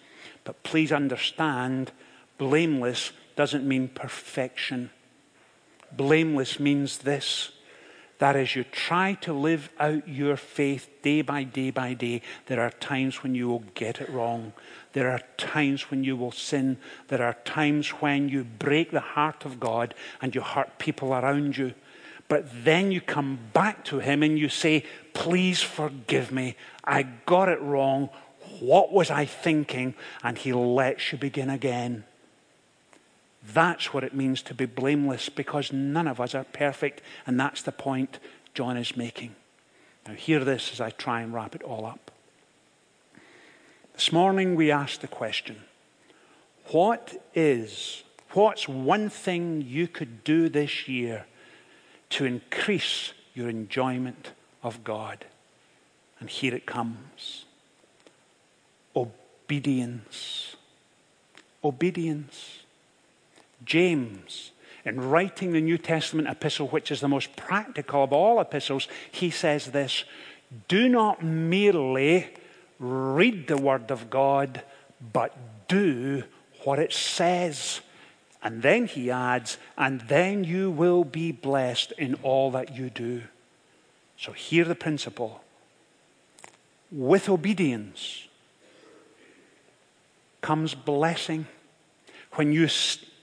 But 0.44 0.62
please 0.62 0.92
understand, 0.92 1.90
blameless 2.38 3.12
doesn't 3.36 3.66
mean 3.66 3.88
perfection. 3.88 4.90
Blameless 5.96 6.60
means 6.60 6.98
this 6.98 7.50
that 8.22 8.36
as 8.36 8.54
you 8.54 8.62
try 8.62 9.14
to 9.14 9.32
live 9.32 9.68
out 9.80 10.06
your 10.06 10.36
faith 10.36 10.88
day 11.02 11.22
by 11.22 11.42
day 11.42 11.72
by 11.72 11.92
day, 11.92 12.22
there 12.46 12.60
are 12.60 12.70
times 12.70 13.24
when 13.24 13.34
you 13.34 13.48
will 13.48 13.64
get 13.74 14.00
it 14.00 14.08
wrong. 14.08 14.52
There 14.92 15.10
are 15.10 15.20
times 15.38 15.90
when 15.90 16.04
you 16.04 16.16
will 16.16 16.32
sin. 16.32 16.76
There 17.08 17.22
are 17.22 17.36
times 17.44 17.88
when 17.88 18.28
you 18.28 18.44
break 18.44 18.90
the 18.90 19.00
heart 19.00 19.44
of 19.44 19.58
God 19.58 19.94
and 20.20 20.34
you 20.34 20.42
hurt 20.42 20.78
people 20.78 21.14
around 21.14 21.56
you. 21.56 21.74
But 22.28 22.64
then 22.64 22.92
you 22.92 23.00
come 23.00 23.38
back 23.52 23.84
to 23.86 23.98
Him 23.98 24.22
and 24.22 24.38
you 24.38 24.48
say, 24.48 24.84
Please 25.12 25.60
forgive 25.62 26.30
me. 26.30 26.56
I 26.84 27.02
got 27.02 27.48
it 27.48 27.60
wrong. 27.60 28.10
What 28.60 28.92
was 28.92 29.10
I 29.10 29.24
thinking? 29.24 29.94
And 30.22 30.38
He 30.38 30.52
lets 30.52 31.12
you 31.12 31.18
begin 31.18 31.50
again. 31.50 32.04
That's 33.44 33.92
what 33.92 34.04
it 34.04 34.14
means 34.14 34.40
to 34.42 34.54
be 34.54 34.66
blameless 34.66 35.28
because 35.28 35.72
none 35.72 36.06
of 36.06 36.20
us 36.20 36.34
are 36.34 36.44
perfect. 36.44 37.02
And 37.26 37.40
that's 37.40 37.62
the 37.62 37.72
point 37.72 38.18
John 38.54 38.76
is 38.76 38.96
making. 38.96 39.34
Now, 40.06 40.14
hear 40.14 40.44
this 40.44 40.72
as 40.72 40.80
I 40.80 40.90
try 40.90 41.22
and 41.22 41.34
wrap 41.34 41.54
it 41.54 41.62
all 41.62 41.84
up. 41.86 42.11
This 43.94 44.12
morning 44.12 44.56
we 44.56 44.70
asked 44.70 45.00
the 45.00 45.08
question 45.08 45.56
what 46.68 47.22
is, 47.34 48.02
what's 48.30 48.68
one 48.68 49.10
thing 49.10 49.62
you 49.66 49.86
could 49.86 50.24
do 50.24 50.48
this 50.48 50.88
year 50.88 51.26
to 52.10 52.24
increase 52.24 53.12
your 53.34 53.48
enjoyment 53.48 54.30
of 54.62 54.82
God? 54.84 55.26
And 56.20 56.30
here 56.30 56.54
it 56.54 56.66
comes 56.66 57.44
obedience. 58.94 60.56
Obedience. 61.62 62.60
James, 63.64 64.52
in 64.84 65.00
writing 65.00 65.52
the 65.52 65.60
New 65.60 65.78
Testament 65.78 66.28
epistle, 66.28 66.68
which 66.68 66.90
is 66.90 67.00
the 67.00 67.08
most 67.08 67.36
practical 67.36 68.02
of 68.02 68.12
all 68.12 68.40
epistles, 68.40 68.88
he 69.10 69.30
says 69.30 69.66
this 69.66 70.04
Do 70.68 70.88
not 70.88 71.22
merely 71.22 72.28
read 72.82 73.46
the 73.46 73.56
Word 73.56 73.90
of 73.90 74.10
God, 74.10 74.62
but 75.12 75.34
do 75.68 76.24
what 76.64 76.78
it 76.78 76.92
says. 76.92 77.80
And 78.42 78.60
then 78.62 78.86
he 78.86 79.10
adds, 79.10 79.56
and 79.78 80.00
then 80.02 80.42
you 80.42 80.70
will 80.70 81.04
be 81.04 81.30
blessed 81.30 81.92
in 81.96 82.14
all 82.22 82.50
that 82.50 82.76
you 82.76 82.90
do. 82.90 83.22
So 84.18 84.32
hear 84.32 84.64
the 84.64 84.74
principle. 84.74 85.42
With 86.90 87.28
obedience 87.28 88.26
comes 90.40 90.74
blessing. 90.74 91.46
When 92.32 92.52
you 92.52 92.68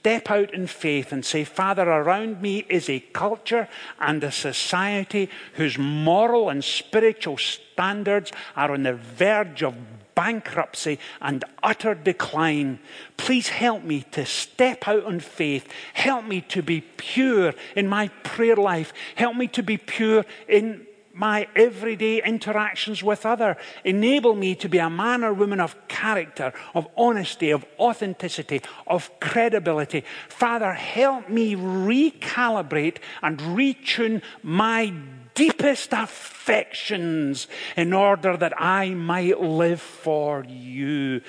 step 0.00 0.30
out 0.30 0.54
in 0.54 0.66
faith 0.66 1.12
and 1.12 1.24
say, 1.24 1.44
Father, 1.44 1.82
around 1.82 2.40
me 2.40 2.64
is 2.70 2.88
a 2.88 3.00
culture 3.12 3.68
and 3.98 4.24
a 4.24 4.32
society 4.32 5.28
whose 5.54 5.76
moral 5.76 6.48
and 6.48 6.64
spiritual 6.64 7.36
standards 7.36 8.32
are 8.56 8.72
on 8.72 8.84
the 8.84 8.94
verge 8.94 9.62
of 9.62 9.74
bankruptcy 10.14 10.98
and 11.20 11.44
utter 11.62 11.94
decline. 11.94 12.78
Please 13.18 13.48
help 13.48 13.84
me 13.84 14.02
to 14.10 14.24
step 14.24 14.88
out 14.88 15.04
in 15.04 15.20
faith. 15.20 15.70
Help 15.92 16.24
me 16.24 16.40
to 16.40 16.62
be 16.62 16.80
pure 16.80 17.52
in 17.76 17.86
my 17.86 18.08
prayer 18.22 18.56
life. 18.56 18.94
Help 19.16 19.36
me 19.36 19.48
to 19.48 19.62
be 19.62 19.76
pure 19.76 20.24
in 20.48 20.86
my 21.12 21.48
everyday 21.56 22.22
interactions 22.22 23.02
with 23.02 23.26
other. 23.26 23.56
Enable 23.84 24.34
me 24.34 24.54
to 24.56 24.68
be 24.68 24.78
a 24.78 24.90
man 24.90 25.24
or 25.24 25.32
woman 25.32 25.60
of 25.60 25.76
character, 25.88 26.52
of 26.74 26.86
honesty, 26.96 27.50
of 27.50 27.64
authenticity, 27.78 28.62
of 28.86 29.10
credibility. 29.20 30.04
Father, 30.28 30.72
help 30.72 31.28
me 31.28 31.54
recalibrate 31.56 32.98
and 33.22 33.38
retune 33.38 34.22
my 34.42 34.92
deepest 35.34 35.92
affections 35.92 37.48
in 37.76 37.92
order 37.92 38.36
that 38.36 38.52
I 38.60 38.90
might 38.90 39.40
live 39.40 39.80
for 39.80 40.44
you. 40.48 41.22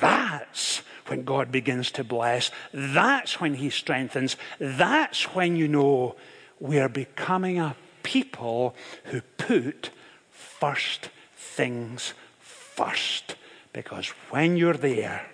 That's 0.00 0.82
when 1.06 1.24
God 1.24 1.52
begins 1.52 1.90
to 1.92 2.04
bless. 2.04 2.50
That's 2.72 3.40
when 3.40 3.54
He 3.54 3.70
strengthens. 3.70 4.36
That's 4.58 5.34
when 5.34 5.56
you 5.56 5.68
know 5.68 6.16
we're 6.58 6.88
becoming 6.88 7.58
a 7.58 7.76
people 8.06 8.72
who 9.06 9.20
put 9.36 9.90
first 10.30 11.10
things 11.34 12.14
first. 12.38 13.34
Because 13.72 14.06
when 14.30 14.56
you're 14.56 14.74
there, 14.74 15.26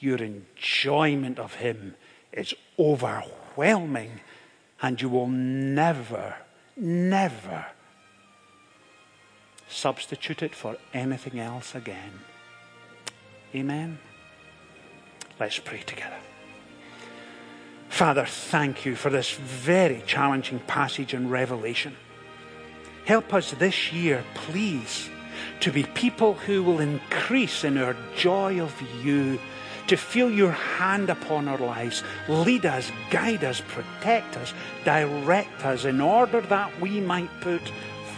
your 0.00 0.18
enjoyment 0.18 1.38
of 1.38 1.54
Him 1.54 1.94
is 2.32 2.52
overwhelming, 2.78 4.20
and 4.82 5.00
you 5.00 5.08
will 5.08 5.28
never, 5.28 6.34
never 6.76 7.66
substitute 9.68 10.42
it 10.42 10.54
for 10.54 10.76
anything 10.92 11.38
else 11.38 11.76
again. 11.76 12.20
Amen. 13.54 13.98
Let's 15.38 15.60
pray 15.60 15.82
together. 15.82 16.29
Father, 17.90 18.24
thank 18.24 18.86
you 18.86 18.96
for 18.96 19.10
this 19.10 19.32
very 19.32 20.02
challenging 20.06 20.60
passage 20.60 21.12
in 21.12 21.28
Revelation. 21.28 21.94
Help 23.04 23.34
us 23.34 23.50
this 23.50 23.92
year, 23.92 24.24
please, 24.34 25.10
to 25.58 25.72
be 25.72 25.82
people 25.82 26.34
who 26.34 26.62
will 26.62 26.80
increase 26.80 27.64
in 27.64 27.76
our 27.76 27.96
joy 28.16 28.60
of 28.60 28.72
you, 29.02 29.38
to 29.88 29.96
feel 29.96 30.30
your 30.30 30.52
hand 30.52 31.10
upon 31.10 31.48
our 31.48 31.58
lives. 31.58 32.04
Lead 32.28 32.64
us, 32.64 32.90
guide 33.10 33.42
us, 33.42 33.60
protect 33.60 34.36
us, 34.36 34.54
direct 34.84 35.66
us 35.66 35.84
in 35.84 36.00
order 36.00 36.40
that 36.42 36.80
we 36.80 37.00
might 37.00 37.28
put 37.40 37.60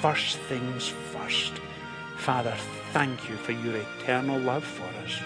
first 0.00 0.36
things 0.40 0.88
first. 1.12 1.54
Father, 2.18 2.54
thank 2.92 3.28
you 3.28 3.36
for 3.36 3.52
your 3.52 3.76
eternal 3.76 4.38
love 4.38 4.64
for 4.64 4.86
us. 5.02 5.18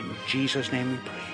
In 0.00 0.10
Jesus' 0.26 0.72
name 0.72 0.90
we 0.90 0.98
pray. 0.98 1.33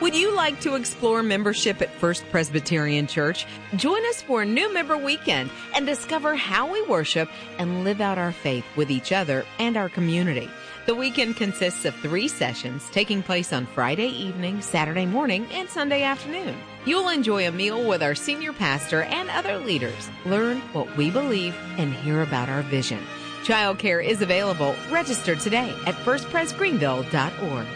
Would 0.00 0.14
you 0.14 0.32
like 0.36 0.60
to 0.60 0.76
explore 0.76 1.24
membership 1.24 1.82
at 1.82 1.92
First 1.92 2.24
Presbyterian 2.30 3.08
Church? 3.08 3.46
Join 3.74 4.00
us 4.06 4.22
for 4.22 4.42
a 4.42 4.46
new 4.46 4.72
member 4.72 4.96
weekend 4.96 5.50
and 5.74 5.86
discover 5.86 6.36
how 6.36 6.72
we 6.72 6.80
worship 6.82 7.28
and 7.58 7.82
live 7.82 8.00
out 8.00 8.16
our 8.16 8.30
faith 8.30 8.64
with 8.76 8.92
each 8.92 9.10
other 9.10 9.44
and 9.58 9.76
our 9.76 9.88
community. 9.88 10.48
The 10.86 10.94
weekend 10.94 11.34
consists 11.34 11.84
of 11.84 11.96
three 11.96 12.28
sessions 12.28 12.88
taking 12.92 13.24
place 13.24 13.52
on 13.52 13.66
Friday 13.66 14.06
evening, 14.06 14.62
Saturday 14.62 15.04
morning, 15.04 15.48
and 15.50 15.68
Sunday 15.68 16.04
afternoon. 16.04 16.56
You'll 16.84 17.08
enjoy 17.08 17.48
a 17.48 17.52
meal 17.52 17.88
with 17.88 18.00
our 18.00 18.14
senior 18.14 18.52
pastor 18.52 19.02
and 19.02 19.28
other 19.30 19.58
leaders, 19.58 20.08
learn 20.24 20.58
what 20.72 20.96
we 20.96 21.10
believe, 21.10 21.56
and 21.76 21.92
hear 21.92 22.22
about 22.22 22.48
our 22.48 22.62
vision. 22.62 23.04
Childcare 23.42 24.04
is 24.04 24.22
available. 24.22 24.76
Register 24.92 25.34
today 25.34 25.74
at 25.86 25.96
firstpresgreenville.org. 25.96 27.66